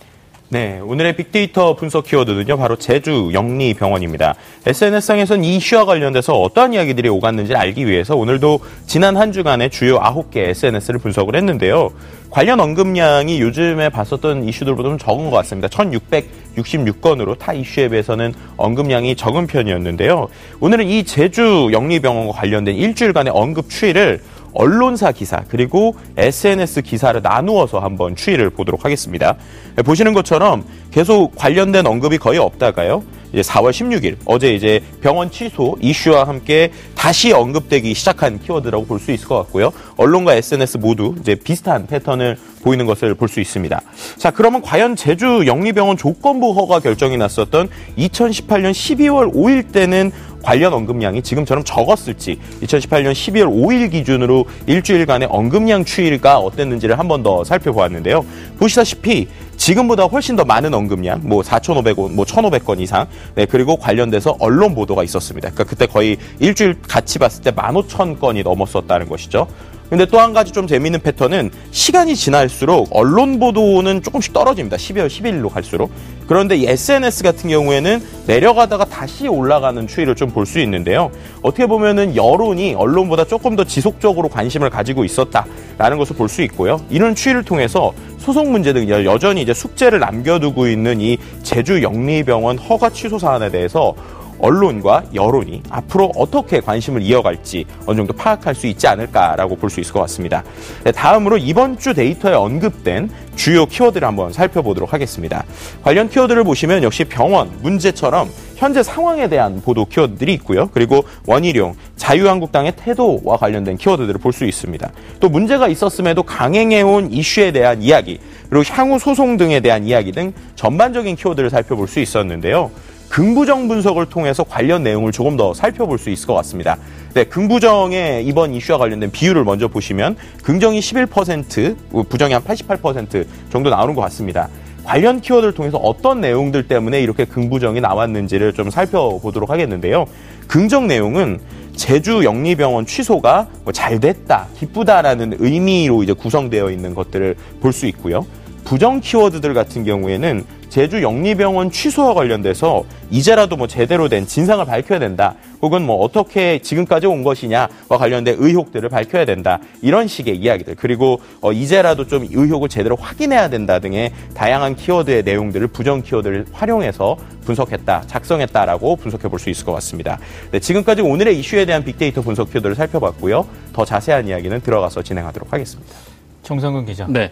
네, 0.51 0.81
오늘의 0.83 1.15
빅데이터 1.15 1.77
분석 1.77 2.07
키워드는요, 2.07 2.57
바로 2.57 2.77
제주 2.77 3.29
영리병원입니다. 3.35 4.35
SNS상에선 4.65 5.45
이 5.45 5.57
이슈와 5.57 5.85
관련돼서 5.85 6.41
어떠한 6.41 6.73
이야기들이 6.73 7.11
오갔는지 7.11 7.55
알기 7.55 7.87
위해서 7.87 8.17
오늘도 8.17 8.61
지난 8.87 9.19
한 9.19 9.31
주간의 9.31 9.69
주요 9.69 10.01
9개 10.01 10.39
SNS를 10.39 11.01
분석을 11.01 11.37
했는데요. 11.37 11.91
관련 12.31 12.61
언급량이 12.61 13.43
요즘에 13.43 13.91
봤었던 13.91 14.45
이슈들보다 14.45 14.89
좀 14.89 14.97
적은 14.97 15.29
것 15.29 15.37
같습니다. 15.37 15.69
1666건으로 15.69 17.39
타 17.39 17.53
이슈에 17.53 17.91
비해서는 17.91 18.33
언급량이 18.57 19.17
적은 19.17 19.47
편이었는데요. 19.49 20.29
오늘은 20.61 20.89
이 20.89 21.05
제주 21.05 21.69
영리병원과 21.73 22.33
관련된 22.33 22.75
일주일간의 22.75 23.35
언급 23.37 23.69
추이를 23.69 24.23
언론사 24.59 25.13
기사 25.13 25.45
그리고 25.49 25.95
SNS 26.17 26.83
기사를 26.83 27.19
나누어서 27.23 27.79
한번 27.79 28.17
추이를 28.17 28.51
보도록 28.51 28.85
하겠습니다. 28.85 29.37
네, 29.77 29.83
보시는 29.83 30.13
것처럼 30.13 30.65
계속 30.91 31.37
관련된 31.37 31.87
언급이 31.87 32.19
거의 32.19 32.39
없다가요. 32.41 33.05
이제 33.33 33.43
4월 33.43 33.71
16일 33.71 34.17
어제 34.25 34.55
이제 34.55 34.81
병원 35.01 35.31
취소 35.31 35.77
이슈와 35.81 36.27
함께 36.27 36.71
다시 36.95 37.33
언급되기 37.33 37.95
시작한 37.95 38.39
키워드라고 38.41 38.87
볼 38.87 38.99
수 38.99 39.13
있을 39.13 39.29
것 39.29 39.37
같고요. 39.37 39.73
언론과 39.97 40.35
SNS 40.35 40.79
모두 40.79 41.15
이제 41.21 41.35
비슷한 41.35 41.87
패턴을 41.87 42.37
보이는 42.63 42.85
것을 42.87 43.15
볼 43.15 43.29
수 43.29 43.41
있습니다. 43.41 43.81
자, 44.17 44.31
그러면 44.31 44.63
과연 44.63 44.97
제주 44.97 45.45
영리병원 45.47 45.97
조건부 45.97 46.53
허가 46.53 46.81
결정이 46.81 47.17
났었던 47.17 47.69
2018년 47.99 48.73
12월 48.73 49.33
5일 49.33 49.71
때는 49.73 50.11
관련 50.43 50.73
언급량이 50.73 51.23
지금처럼 51.23 51.65
적었을지 51.65 52.39
2018년 52.63 53.13
12월 53.13 53.49
5일 53.49 53.91
기준으로 53.91 54.47
일주일간의 54.67 55.29
언급량 55.31 55.85
추이가 55.85 56.39
어땠는지를 56.39 56.99
한 56.99 57.09
번 57.09 57.23
더 57.23 57.43
살펴보았는데요. 57.45 58.25
보시다시피 58.59 59.27
지금보다 59.69 60.05
훨씬 60.05 60.35
더 60.35 60.47
많은 60.47 60.73
언급량, 60.73 61.21
뭐 61.25 61.43
4,500원, 61.43 62.13
뭐 62.13 62.25
1,500건 62.25 62.81
이상, 62.81 63.07
네, 63.35 63.45
그리고 63.45 63.77
관련돼서 63.77 64.35
언론 64.41 64.75
보도가 64.75 65.05
있었습니다. 65.05 65.51
그러니까 65.51 65.65
그때 65.65 65.85
거의 65.85 66.17
일주일 66.39 66.81
같이 66.81 67.19
봤을 67.19 67.43
때 67.45 67.51
15,000건이 67.51 68.45
넘었었다는 68.45 69.11
것이죠. 69.11 69.47
근데 69.91 70.07
또 70.07 70.21
한 70.21 70.33
가지 70.33 70.53
좀 70.53 70.67
재미있는 70.67 71.01
패턴은 71.01 71.51
시간이 71.71 72.17
지날수록 72.17 72.89
언론 72.93 73.39
보도는 73.39 74.03
조금씩 74.03 74.33
떨어집니다. 74.33 74.79
12월 74.79 75.07
11일로 75.07 75.51
갈수록. 75.51 75.91
그런데 76.29 76.57
이 76.57 76.67
SNS 76.67 77.23
같은 77.25 77.51
경우에는 77.51 78.03
내려가다가 78.27 78.85
다시 78.85 79.27
올라가는 79.27 79.87
추이를 79.87 80.15
좀 80.15 80.29
볼 80.29 80.45
수 80.47 80.61
있는데요. 80.61 81.11
어떻게 81.43 81.67
보면은 81.67 82.15
여론이 82.15 82.75
언론보다 82.75 83.25
조금 83.25 83.57
더 83.57 83.65
지속적으로 83.65 84.29
관심을 84.29 84.69
가지고 84.71 85.05
있었다라는 85.05 85.97
것을 85.99 86.15
볼 86.17 86.29
수 86.29 86.43
있고요. 86.43 86.81
이런 86.91 87.15
추이를 87.15 87.43
통해서 87.43 87.93
소송 88.19 88.53
문제 88.53 88.73
등 88.75 88.89
여전히 88.89 89.41
이제 89.43 89.55
숙제를 89.55 89.99
남겨두고 90.01 90.69
있는 90.69 91.01
이 91.01 91.17
제주 91.43 91.83
영리병원 91.83 92.59
허가 92.59 92.91
취소 92.91 93.19
사안에 93.19 93.51
대해서 93.51 93.95
언론과 94.39 95.05
여론이 95.15 95.63
앞으로 95.71 96.13
어떻게 96.17 96.61
관심을 96.61 97.03
이어갈지 97.03 97.65
어느 97.87 97.97
정도 97.97 98.13
파악할 98.13 98.55
수 98.55 98.67
있지 98.67 98.87
않을까라고 98.87 99.57
볼 99.57 99.69
수 99.69 99.81
있을 99.81 99.93
것 99.93 100.01
같습니다. 100.01 100.43
네, 100.85 100.93
다음으로 100.93 101.37
이번 101.37 101.79
주 101.79 101.93
데이터에 101.93 102.33
언급된 102.33 103.11
주요 103.37 103.67
키워드를 103.67 104.07
한번 104.09 104.33
살펴보도록 104.33 104.93
하겠습니다. 104.93 105.45
관련 105.83 106.09
키워드를 106.09 106.45
보시면 106.45 106.83
역시 106.83 107.05
병원, 107.05 107.51
문제처럼 107.63 108.31
현재 108.57 108.83
상황에 108.83 109.29
대한 109.29 109.61
보도 109.61 109.85
키워드들이 109.85 110.33
있고요. 110.35 110.69
그리고 110.73 111.05
원희룡, 111.27 111.75
자유한국당의 111.97 112.73
태도와 112.77 113.37
관련된 113.37 113.77
키워드들을 113.77 114.19
볼 114.21 114.33
수 114.33 114.45
있습니다. 114.45 114.91
또 115.21 115.29
문제가 115.29 115.69
있었음에도 115.69 116.23
강행해온 116.23 117.13
이슈에 117.13 117.53
대한 117.53 117.83
이야기, 117.83 118.19
그리고 118.49 118.65
향후 118.73 118.99
소송 118.99 119.37
등에 119.37 119.61
대한 119.61 119.85
이야기 119.85 120.13
등 120.13 120.33
전반적인 120.57 121.17
키워드를 121.17 121.51
살펴볼 121.51 121.89
수 121.89 122.01
있었는데요. 122.01 122.71
긍부정 123.09 123.69
분석을 123.69 124.07
통해서 124.07 124.45
관련 124.45 124.83
내용을 124.83 125.13
조금 125.13 125.37
더 125.37 125.55
살펴볼 125.55 125.99
수 125.99 126.11
있을 126.11 126.27
것 126.27 126.35
같습니다. 126.35 126.77
네, 127.15 127.25
긍부정의 127.25 128.25
이번 128.27 128.55
이슈와 128.55 128.79
관련된 128.79 129.11
비율을 129.11 129.45
먼저 129.45 129.67
보시면 129.69 130.17
긍정이 130.43 130.79
11%, 130.81 132.09
부정이 132.09 132.33
한 132.35 132.43
88% 132.43 133.27
정도 133.51 133.71
나오는 133.71 133.95
것 133.95 134.03
같습니다. 134.03 134.49
관련 134.85 135.21
키워드를 135.21 135.53
통해서 135.53 135.77
어떤 135.79 136.21
내용들 136.21 136.69
때문에 136.69 137.01
이렇게 137.01 137.25
긍부정이 137.25 137.81
나왔는지를 137.81 138.53
좀 138.55 138.71
살펴보도록 138.71 139.51
하겠는데요. 139.51 140.07
긍정 140.47 140.87
내용은 140.87 141.41
제주 141.77 142.25
영리병원 142.25 142.87
취소가 142.87 143.49
뭐 143.65 143.73
잘 143.73 144.01
됐다, 144.01 144.47
기쁘다라는 144.59 145.37
의미로 145.39 146.03
이제 146.03 146.13
구성되어 146.13 146.71
있는 146.71 146.95
것들을 146.95 147.37
볼 147.61 147.73
수 147.73 147.87
있고요. 147.87 148.27
부정 148.65 149.01
키워드들 149.01 149.55
같은 149.55 149.85
경우에는 149.85 150.45
제주 150.69 151.03
영리병원 151.03 151.71
취소와 151.71 152.15
관련돼서 152.15 152.85
이제라도 153.11 153.57
뭐 153.57 153.67
제대로 153.67 154.09
된 154.09 154.27
진상을 154.27 154.65
밝혀야 154.65 154.99
된다. 154.99 155.35
혹은 155.63 155.85
뭐 155.85 155.97
어떻게 155.97 156.59
지금까지 156.61 157.07
온 157.07 157.25
것이냐와 157.25 157.69
관련된 157.99 158.37
의혹들을 158.39 158.89
밝혀야 158.91 159.25
된다. 159.25 159.59
이런 159.83 160.07
식의 160.07 160.37
이야기들. 160.37 160.75
그리고 160.77 161.21
어 161.41 161.53
이제라도 161.53 162.07
좀 162.07 162.27
의혹을 162.31 162.69
제대로 162.69 162.97
확인해야 162.97 163.49
된다 163.49 163.79
등의 163.79 164.13
다양한 164.35 164.77
키워드의 164.77 165.23
내용들을 165.25 165.67
부정 165.69 166.03
키워드를 166.03 166.47
활용해서 166.53 167.17
분석했다, 167.45 168.03
작성했다라고 168.07 168.97
분석해 168.97 169.29
볼 169.29 169.39
수 169.39 169.51
있을 169.51 169.65
것 169.65 169.73
같습니다. 169.75 170.19
네, 170.51 170.59
지금까지 170.59 171.01
오늘의 171.01 171.39
이슈에 171.39 171.65
대한 171.65 171.85
빅데이터 171.85 172.21
분석 172.23 172.51
키워드를 172.51 172.75
살펴봤고요. 172.75 173.47
더 173.73 173.85
자세한 173.85 174.27
이야기는 174.27 174.61
들어가서 174.63 175.03
진행하도록 175.03 175.53
하겠습니다. 175.53 175.95
정성근 176.43 176.87
기자. 176.87 177.07
네. 177.09 177.31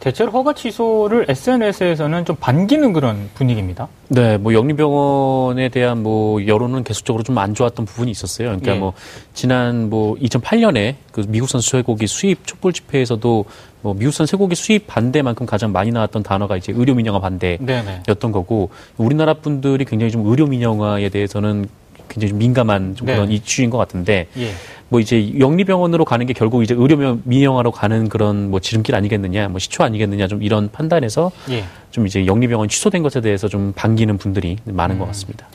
대체로 0.00 0.30
허가 0.32 0.52
취소를 0.52 1.26
SNS에서는 1.28 2.24
좀 2.24 2.36
반기는 2.36 2.92
그런 2.92 3.30
분위기입니다. 3.34 3.88
네, 4.08 4.36
뭐 4.36 4.52
영리병원에 4.52 5.68
대한 5.68 6.02
뭐 6.02 6.44
여론은 6.46 6.84
계속적으로 6.84 7.22
좀 7.22 7.36
안 7.38 7.54
좋았던 7.54 7.86
부분이 7.86 8.10
있었어요. 8.10 8.48
그러니까 8.48 8.74
예. 8.74 8.78
뭐 8.78 8.92
지난 9.34 9.90
뭐 9.90 10.16
2008년에 10.16 10.94
그 11.12 11.24
미국산 11.28 11.60
쇠고기 11.60 12.06
수입 12.06 12.46
촛불 12.46 12.72
집회에서도 12.72 13.44
뭐 13.82 13.94
미국산 13.94 14.26
쇠고기 14.26 14.54
수입 14.54 14.86
반대만큼 14.86 15.46
가장 15.46 15.72
많이 15.72 15.90
나왔던 15.92 16.22
단어가 16.22 16.56
이제 16.56 16.72
의료 16.74 16.94
민영화 16.94 17.20
반대였던 17.20 17.66
네네. 17.66 18.02
거고 18.32 18.70
우리나라 18.96 19.34
분들이 19.34 19.84
굉장히 19.84 20.10
좀 20.10 20.26
의료 20.26 20.46
민영화에 20.46 21.08
대해서는 21.08 21.68
굉장히 22.08 22.30
좀 22.30 22.38
민감한 22.38 22.94
좀 22.96 23.06
그런 23.06 23.28
네. 23.28 23.34
이슈인 23.34 23.70
것 23.70 23.78
같은데 23.78 24.28
예. 24.38 24.50
뭐 24.88 25.00
이제 25.00 25.38
영리병원으로 25.38 26.04
가는 26.04 26.26
게 26.26 26.32
결국 26.32 26.62
이제 26.62 26.74
의료 26.76 27.18
민영화로 27.24 27.72
가는 27.72 28.08
그런 28.08 28.50
뭐 28.50 28.60
지름길 28.60 28.94
아니겠느냐, 28.94 29.48
뭐 29.48 29.58
시초 29.58 29.82
아니겠느냐 29.82 30.28
좀 30.28 30.42
이런 30.42 30.70
판단에서 30.70 31.32
예. 31.50 31.64
좀 31.90 32.06
이제 32.06 32.26
영리병원 32.26 32.68
취소된 32.68 33.02
것에 33.02 33.20
대해서 33.20 33.48
좀 33.48 33.72
반기는 33.74 34.16
분들이 34.18 34.56
많은 34.64 34.96
음. 34.96 34.98
것 35.00 35.06
같습니다. 35.06 35.46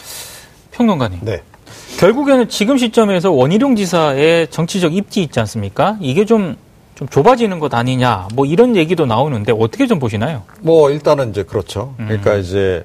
평론가님. 0.72 1.20
네. 1.24 1.42
결국에는 1.98 2.50
지금 2.50 2.78
시점에서 2.78 3.32
원희룡 3.32 3.76
지사의 3.76 4.48
정치적 4.50 4.96
입지 4.96 5.22
있지 5.22 5.40
않습니까? 5.40 5.98
이게 6.02 6.26
좀, 6.26 6.56
좀 6.96 7.08
좁아지는 7.08 7.60
것 7.60 7.74
아니냐, 7.74 8.28
뭐 8.34 8.46
이런 8.46 8.76
얘기도 8.76 9.06
나오는데 9.06 9.54
어떻게 9.58 9.88
좀 9.88 10.00
보시나요? 10.00 10.44
뭐 10.62 10.90
일단은 10.90 11.30
이제 11.30 11.44
그렇죠. 11.44 11.94
그러니까 11.98 12.36
음. 12.36 12.40
이제 12.42 12.84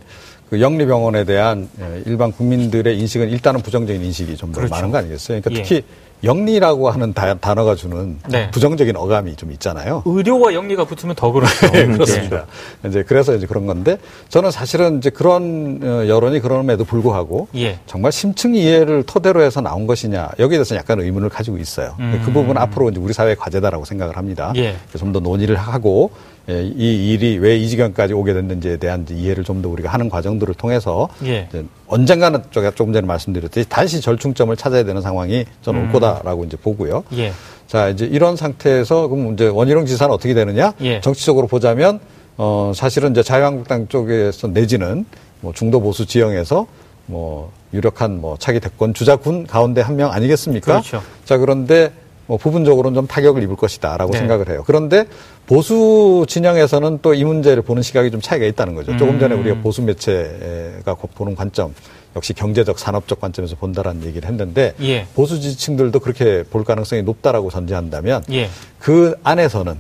그 0.50 0.60
영리병원에 0.60 1.24
대한 1.24 1.68
일반 2.06 2.32
국민들의 2.32 2.98
인식은 2.98 3.30
일단은 3.30 3.62
부정적인 3.62 4.02
인식이 4.02 4.36
좀더 4.36 4.60
그렇죠. 4.60 4.74
많은 4.74 4.90
거 4.90 4.98
아니겠어요? 4.98 5.40
그러니까 5.40 5.60
예. 5.60 5.62
특히 5.62 5.84
영리라고 6.24 6.90
하는 6.90 7.12
다, 7.12 7.34
단어가 7.34 7.74
주는 7.74 8.18
네. 8.28 8.50
부정적인 8.50 8.96
어감이 8.96 9.36
좀 9.36 9.52
있잖아요. 9.52 10.02
의료와 10.06 10.54
영리가 10.54 10.84
붙으면 10.84 11.14
더 11.14 11.30
그렇죠. 11.30 11.70
네, 11.70 11.86
그렇습니다. 11.86 12.46
네. 12.82 12.88
이제 12.88 13.02
그래서 13.02 13.34
이제 13.34 13.46
그런 13.46 13.66
건데 13.66 13.98
저는 14.28 14.50
사실은 14.50 14.98
이제 14.98 15.10
그런 15.10 15.80
어, 15.82 16.08
여론이 16.08 16.40
그럼에도 16.40 16.84
불구하고 16.84 17.48
예. 17.56 17.78
정말 17.86 18.12
심층 18.12 18.54
이해를 18.54 19.02
토대로 19.02 19.42
해서 19.42 19.60
나온 19.60 19.86
것이냐 19.86 20.30
여기에 20.38 20.58
대해서 20.58 20.74
약간 20.76 21.00
의문을 21.00 21.28
가지고 21.28 21.58
있어요. 21.58 21.96
음. 22.00 22.22
그 22.24 22.32
부분은 22.32 22.56
앞으로 22.56 22.88
이제 22.90 22.98
우리 22.98 23.12
사회의 23.12 23.36
과제다라고 23.36 23.84
생각을 23.84 24.16
합니다. 24.16 24.52
예. 24.56 24.76
좀더 24.96 25.20
논의를 25.20 25.56
하고 25.56 26.10
예, 26.12 26.35
이 26.48 27.12
일이 27.12 27.38
왜 27.38 27.56
이 27.58 27.68
지경까지 27.68 28.12
오게 28.14 28.32
됐는지에 28.32 28.76
대한 28.76 29.04
이해를 29.10 29.42
좀 29.44 29.62
더 29.62 29.68
우리가 29.68 29.88
하는 29.90 30.08
과정들을 30.08 30.54
통해서 30.54 31.08
예. 31.24 31.48
언젠가는 31.88 32.40
제가 32.52 32.70
조금 32.72 32.92
전에 32.92 33.06
말씀드렸듯이 33.06 33.68
다시 33.68 34.00
절충점을 34.00 34.54
찾아야 34.56 34.84
되는 34.84 35.00
상황이 35.02 35.44
저는 35.62 35.80
음. 35.80 35.86
올 35.86 35.92
거다라고 35.92 36.44
이제 36.44 36.56
보고요. 36.56 37.02
예. 37.14 37.32
자 37.66 37.88
이제 37.88 38.04
이런 38.04 38.36
상태에서 38.36 39.08
그럼 39.08 39.32
이제 39.32 39.48
원희룡 39.48 39.86
지사는 39.86 40.12
어떻게 40.14 40.34
되느냐? 40.34 40.72
예. 40.82 41.00
정치적으로 41.00 41.46
보자면 41.46 41.98
어 42.36 42.70
사실은 42.76 43.10
이제 43.12 43.22
자유한국당 43.22 43.88
쪽에서 43.88 44.48
내지는 44.48 45.04
뭐 45.40 45.52
중도 45.54 45.80
보수 45.80 46.06
지형에서 46.06 46.66
뭐 47.06 47.50
유력한 47.72 48.20
뭐 48.20 48.36
차기 48.38 48.60
대권 48.60 48.94
주자군 48.94 49.46
가운데 49.46 49.80
한 49.80 49.96
명 49.96 50.12
아니겠습니까? 50.12 50.72
그렇죠. 50.80 51.02
자 51.24 51.38
그런데 51.38 51.90
뭐 52.26 52.36
부분적으로는 52.36 52.94
좀 52.94 53.06
타격을 53.06 53.42
입을 53.42 53.56
것이다라고 53.56 54.12
네. 54.12 54.18
생각을 54.18 54.48
해요. 54.48 54.62
그런데 54.66 55.06
보수 55.46 56.24
진영에서는 56.28 56.98
또 57.02 57.14
이 57.14 57.24
문제를 57.24 57.62
보는 57.62 57.82
시각이 57.82 58.10
좀 58.10 58.20
차이가 58.20 58.44
있다는 58.46 58.74
거죠. 58.74 58.92
음. 58.92 58.98
조금 58.98 59.18
전에 59.18 59.34
우리가 59.34 59.60
보수 59.62 59.80
매체가 59.82 60.94
보는 61.14 61.34
관점 61.36 61.74
역시 62.16 62.32
경제적 62.32 62.78
산업적 62.78 63.20
관점에서 63.20 63.56
본다라는 63.56 64.04
얘기를 64.04 64.28
했는데 64.28 64.74
예. 64.80 65.06
보수 65.14 65.40
지지층들도 65.40 66.00
그렇게 66.00 66.42
볼 66.50 66.64
가능성이 66.64 67.02
높다라고 67.02 67.50
전제한다면 67.50 68.24
예. 68.32 68.48
그 68.78 69.14
안에서는 69.22 69.76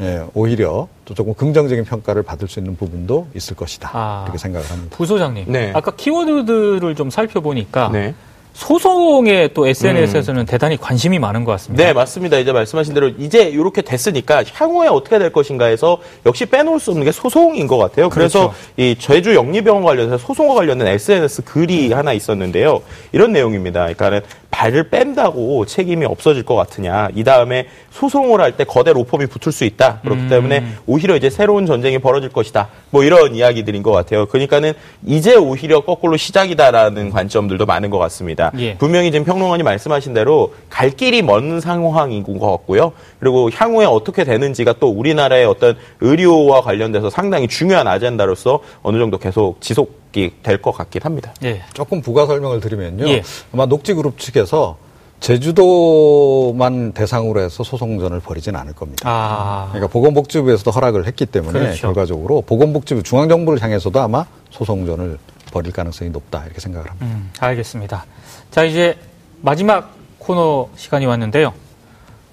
예, 0.00 0.22
오히려 0.34 0.88
또 1.04 1.14
조금 1.14 1.34
긍정적인 1.34 1.84
평가를 1.84 2.22
받을 2.22 2.48
수 2.48 2.58
있는 2.58 2.76
부분도 2.76 3.26
있을 3.34 3.54
것이다 3.54 3.90
아, 3.92 4.22
이렇게 4.24 4.38
생각을 4.38 4.68
합니다. 4.70 4.96
부소장님, 4.96 5.44
네. 5.52 5.70
아까 5.74 5.90
키워드들을 5.94 6.94
좀 6.94 7.10
살펴보니까 7.10 7.90
네. 7.92 8.14
소송에 8.52 9.48
또 9.54 9.66
SNS에서는 9.66 10.42
음. 10.42 10.46
대단히 10.46 10.76
관심이 10.76 11.18
많은 11.18 11.44
것 11.44 11.52
같습니다. 11.52 11.84
네, 11.84 11.92
맞습니다. 11.92 12.38
이제 12.38 12.52
말씀하신 12.52 12.94
대로 12.94 13.08
이제 13.18 13.44
이렇게 13.44 13.82
됐으니까 13.82 14.44
향후에 14.52 14.88
어떻게 14.88 15.18
될 15.18 15.32
것인가에서 15.32 15.98
역시 16.26 16.46
빼놓을 16.46 16.78
수 16.78 16.90
없는 16.90 17.04
게 17.04 17.12
소송인 17.12 17.66
것 17.66 17.78
같아요. 17.78 18.08
그래서 18.08 18.50
그렇죠. 18.50 18.54
이 18.76 18.94
제주 18.98 19.34
영리병원 19.34 19.84
관련해서 19.84 20.18
소송과 20.18 20.54
관련된 20.54 20.86
SNS 20.86 21.42
글이 21.44 21.92
하나 21.92 22.12
있었는데요. 22.12 22.82
이런 23.12 23.32
내용입니다. 23.32 23.80
그러니까는 23.82 24.20
발을 24.50 24.90
뺀다고 24.90 25.64
책임이 25.64 26.04
없어질 26.04 26.42
것 26.44 26.54
같으냐. 26.54 27.08
이 27.14 27.24
다음에 27.24 27.66
소송을 27.90 28.40
할 28.40 28.52
때 28.52 28.64
거대 28.64 28.92
로펌이 28.92 29.26
붙을 29.26 29.50
수 29.50 29.64
있다. 29.64 30.00
그렇기 30.02 30.24
음. 30.24 30.28
때문에 30.28 30.66
오히려 30.86 31.16
이제 31.16 31.30
새로운 31.30 31.64
전쟁이 31.64 31.98
벌어질 31.98 32.28
것이다. 32.28 32.68
뭐 32.90 33.02
이런 33.02 33.34
이야기들인 33.34 33.82
것 33.82 33.92
같아요. 33.92 34.26
그러니까는 34.26 34.74
이제 35.06 35.34
오히려 35.36 35.80
거꾸로 35.80 36.18
시작이다라는 36.18 37.08
관점들도 37.10 37.64
많은 37.64 37.88
것 37.88 37.96
같습니다. 37.96 38.41
예. 38.58 38.76
분명히 38.76 39.12
지금 39.12 39.24
평론가님 39.24 39.64
말씀하신 39.64 40.14
대로 40.14 40.54
갈 40.68 40.90
길이 40.90 41.22
먼 41.22 41.60
상황인 41.60 42.22
것 42.24 42.50
같고요. 42.50 42.92
그리고 43.20 43.50
향후에 43.52 43.86
어떻게 43.86 44.24
되는지가 44.24 44.74
또 44.80 44.88
우리나라의 44.88 45.44
어떤 45.44 45.76
의료와 46.00 46.62
관련돼서 46.62 47.10
상당히 47.10 47.48
중요한 47.48 47.86
아젠다로서 47.86 48.60
어느 48.82 48.98
정도 48.98 49.18
계속 49.18 49.60
지속 49.60 50.02
될것 50.12 50.74
같긴 50.74 51.02
합니다. 51.04 51.32
예. 51.42 51.62
조금 51.72 52.02
부가 52.02 52.26
설명을 52.26 52.60
드리면요. 52.60 53.08
예. 53.08 53.22
아마 53.52 53.66
녹지그룹 53.66 54.18
측에서 54.18 54.76
제주도만 55.20 56.92
대상으로 56.92 57.40
해서 57.40 57.62
소송전을 57.62 58.20
벌이진 58.20 58.56
않을 58.56 58.72
겁니다. 58.74 59.08
아. 59.08 59.68
그러니까 59.70 59.90
보건복지부에서도 59.92 60.70
허락을 60.70 61.06
했기 61.06 61.26
때문에 61.26 61.60
그렇죠. 61.60 61.82
결과적으로 61.82 62.42
보건복지부 62.42 63.04
중앙정부를 63.04 63.62
향해서도 63.62 64.00
아마 64.00 64.26
소송전을 64.50 65.18
벌일 65.52 65.72
가능성이 65.72 66.10
높다 66.10 66.44
이렇게 66.44 66.60
생각을 66.60 66.90
합니다. 66.90 67.06
음, 67.06 67.30
알겠습니다. 67.38 68.04
자 68.52 68.64
이제 68.64 68.96
마지막 69.40 69.94
코너 70.18 70.68
시간이 70.76 71.06
왔는데요. 71.06 71.52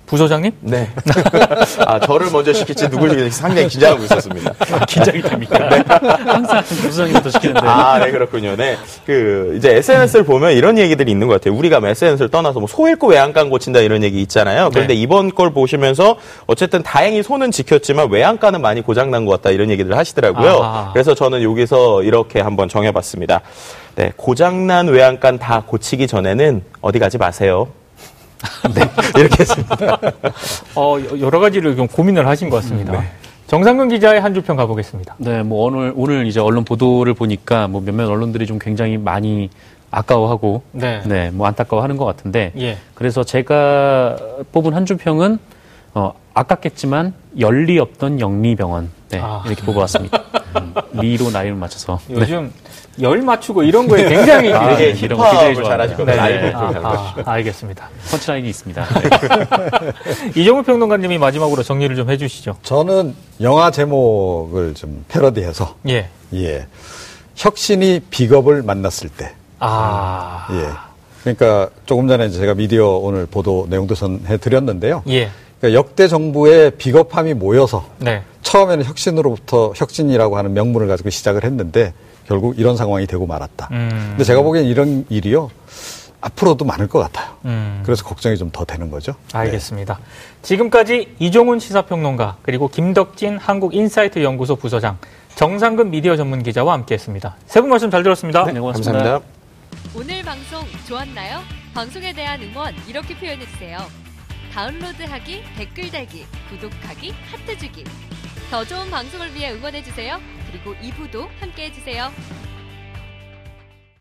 부소장님? 0.06 0.52
네. 0.62 0.90
아, 1.86 2.00
저를 2.00 2.32
먼저 2.32 2.52
시킬지 2.52 2.90
누굴 2.90 3.12
시킬지 3.12 3.30
상당히 3.30 3.68
긴장하고 3.68 4.04
있었습니다. 4.06 4.54
아, 4.72 4.84
긴장이 4.90 5.22
됩니까? 5.22 5.70
네. 5.70 5.84
항상 5.88 6.64
부소장님부터 6.64 7.30
시키는데. 7.30 7.60
아, 7.64 8.00
네, 8.00 8.10
그렇군요. 8.12 8.56
네. 8.56 8.76
그, 9.06 9.54
이제 9.56 9.76
SNS를 9.78 10.26
보면 10.26 10.54
이런 10.54 10.80
얘기들이 10.80 11.12
있는 11.12 11.28
것 11.28 11.36
같아요. 11.40 11.56
우리가 11.56 11.80
SNS를 11.88 12.30
떠나서 12.32 12.60
뭐 12.60 12.68
소 12.68 12.88
잃고 12.90 13.08
외양간 13.08 13.52
고친다 13.52 13.82
이런 13.82 14.02
얘기 14.04 14.20
있잖아요. 14.24 14.72
그런데 14.74 14.96
네. 14.96 15.00
이번 15.00 15.30
걸 15.34 15.54
보시면서 15.54 16.18
어쨌든 16.48 16.82
다행히 16.82 17.22
손은 17.22 17.52
지켰지만 17.52 18.10
외양간은 18.12 18.62
많이 18.62 18.82
고장난 18.82 19.26
것 19.26 19.34
같다 19.34 19.52
이런 19.52 19.70
얘기들을 19.70 19.96
하시더라고요. 19.96 20.60
아. 20.64 20.90
그래서 20.92 21.14
저는 21.14 21.44
여기서 21.44 22.02
이렇게 22.02 22.42
한번 22.42 22.68
정해봤습니다. 22.68 23.42
네, 24.00 24.14
고장난 24.16 24.88
외양간 24.88 25.40
다 25.40 25.62
고치기 25.68 26.08
전에는 26.08 26.64
어디 26.80 27.00
가지 27.00 27.18
마세요. 27.18 27.68
네, 28.74 28.90
이렇게 29.20 29.36
했습니다. 29.42 30.00
어, 30.74 30.96
여러 31.20 31.40
가지를 31.40 31.76
좀 31.76 31.86
고민을 31.86 32.26
하신 32.26 32.50
것 32.50 32.56
같습니다. 32.62 32.94
네. 32.94 33.12
정상근 33.48 33.90
기자의 33.90 34.22
한 34.22 34.34
줄 34.34 34.42
평 34.42 34.56
가보겠습니다. 34.56 35.16
네, 35.18 35.44
뭐 35.44 35.66
오늘 35.66 35.92
오늘 35.98 36.28
이제 36.28 36.40
언론 36.40 36.64
보도를 36.64 37.14
보니까 37.14 37.68
뭐 37.68 37.82
몇몇 37.82 38.08
언론들이 38.10 38.46
좀 38.48 38.58
굉장히 38.58 38.98
많이 38.98 39.50
아까워하고 39.92 40.62
네, 40.72 41.02
네 41.06 41.30
뭐 41.34 41.46
안타까워하는 41.48 41.98
것 41.98 42.06
같은데 42.06 42.54
예. 42.58 42.78
그래서 42.94 43.26
제가 43.26 44.16
뽑은 44.54 44.74
한 44.76 44.86
줄 44.86 44.96
평은 44.96 45.40
어, 45.94 46.14
아깝겠지만 46.36 47.14
열리 47.38 47.78
없던 47.80 48.22
영리병원 48.22 48.92
네, 49.10 49.20
아. 49.22 49.44
이렇게 49.46 49.62
뽑아왔습니다. 49.66 50.18
음, 50.62 50.74
리로 50.94 51.32
나이를 51.32 51.56
맞춰서 51.56 52.00
요즘 52.10 52.46
네. 52.46 52.52
열 53.02 53.22
맞추고 53.22 53.64
이런 53.64 53.88
거에 53.88 54.08
굉장히 54.10 54.52
아, 54.54 54.76
네, 54.76 54.94
힙합을 54.94 55.64
잘하시거든요. 55.64 56.16
네. 56.16 56.52
아, 56.54 57.14
아, 57.26 57.32
알겠습니다. 57.32 57.90
펀치라인이 58.12 58.50
있습니다. 58.50 58.86
이정우 60.36 60.64
평론가님이 60.64 61.18
마지막으로 61.18 61.64
정리를 61.64 61.96
좀 61.96 62.10
해주시죠. 62.10 62.58
저는 62.64 63.16
영화 63.42 63.72
제목을 63.72 64.74
좀 64.74 65.06
패러디해서 65.08 65.76
예, 65.88 66.10
예, 66.34 66.68
혁신이 67.36 68.02
비겁을 68.10 68.64
만났을 68.64 69.10
때. 69.10 69.32
아, 69.60 70.48
예. 70.52 70.90
그러니까 71.24 71.70
조금 71.86 72.08
전에 72.08 72.30
제가 72.30 72.54
미디어 72.54 72.88
오늘 72.88 73.26
보도 73.26 73.68
내용도 73.70 73.96
전해 73.96 74.38
드렸는데요. 74.38 75.04
예. 75.10 75.30
그러니까 75.60 75.78
역대 75.78 76.08
정부의 76.08 76.72
비겁함이 76.72 77.34
모여서 77.34 77.86
네. 77.98 78.24
처음에는 78.42 78.86
혁신으로부터 78.86 79.74
혁신이라고 79.76 80.38
하는 80.38 80.54
명분을 80.54 80.88
가지고 80.88 81.10
시작을 81.10 81.44
했는데 81.44 81.94
결국 82.30 82.60
이런 82.60 82.78
상황이 82.78 83.08
되고 83.08 83.26
말았다. 83.26 83.70
음. 83.72 83.90
근데 84.12 84.24
제가 84.24 84.44
보기엔 84.44 84.66
이런 84.66 85.04
일이요. 85.10 85.50
앞으로도 86.22 86.64
많을 86.64 86.88
것 86.88 87.00
같아요. 87.00 87.38
음. 87.46 87.82
그래서 87.84 88.04
걱정이 88.04 88.38
좀 88.38 88.52
더 88.52 88.66
되는 88.66 88.92
거죠. 88.92 89.16
알겠습니다. 89.34 89.96
네. 89.96 90.04
지금까지 90.44 91.16
이종훈 91.18 91.60
시사평론가 91.60 92.38
그리고 92.44 92.68
김덕진 92.68 93.38
한국인사이트 93.38 94.22
연구소 94.24 94.58
부서장 94.58 94.98
정상근 95.36 95.90
미디어 95.90 96.16
전문 96.18 96.44
기자와 96.44 96.74
함께했습니다. 96.74 97.36
세 97.48 97.62
분 97.62 97.70
말씀 97.72 97.90
잘 97.90 98.04
들었습니다. 98.04 98.46
네, 98.46 98.60
고맙습니다. 98.60 98.92
감사합니다. 98.94 99.28
오늘 99.96 100.22
방송 100.24 100.64
좋았나요? 100.88 101.40
방송에 101.74 102.14
대한 102.14 102.42
응원 102.44 102.76
이렇게 102.88 103.16
표현해 103.18 103.46
주세요. 103.48 103.80
다운로드하기, 104.54 105.44
댓글 105.58 105.90
달기, 105.92 106.26
구독하기, 106.50 107.14
하트 107.32 107.58
주기. 107.58 107.84
더 108.52 108.66
좋은 108.66 108.90
방송을 108.90 109.34
위해 109.34 109.52
응원해 109.54 109.82
주세요. 109.84 110.20
그리고 110.52 110.74
2부도 110.76 111.28
함께 111.40 111.66
해주세요. 111.66 112.12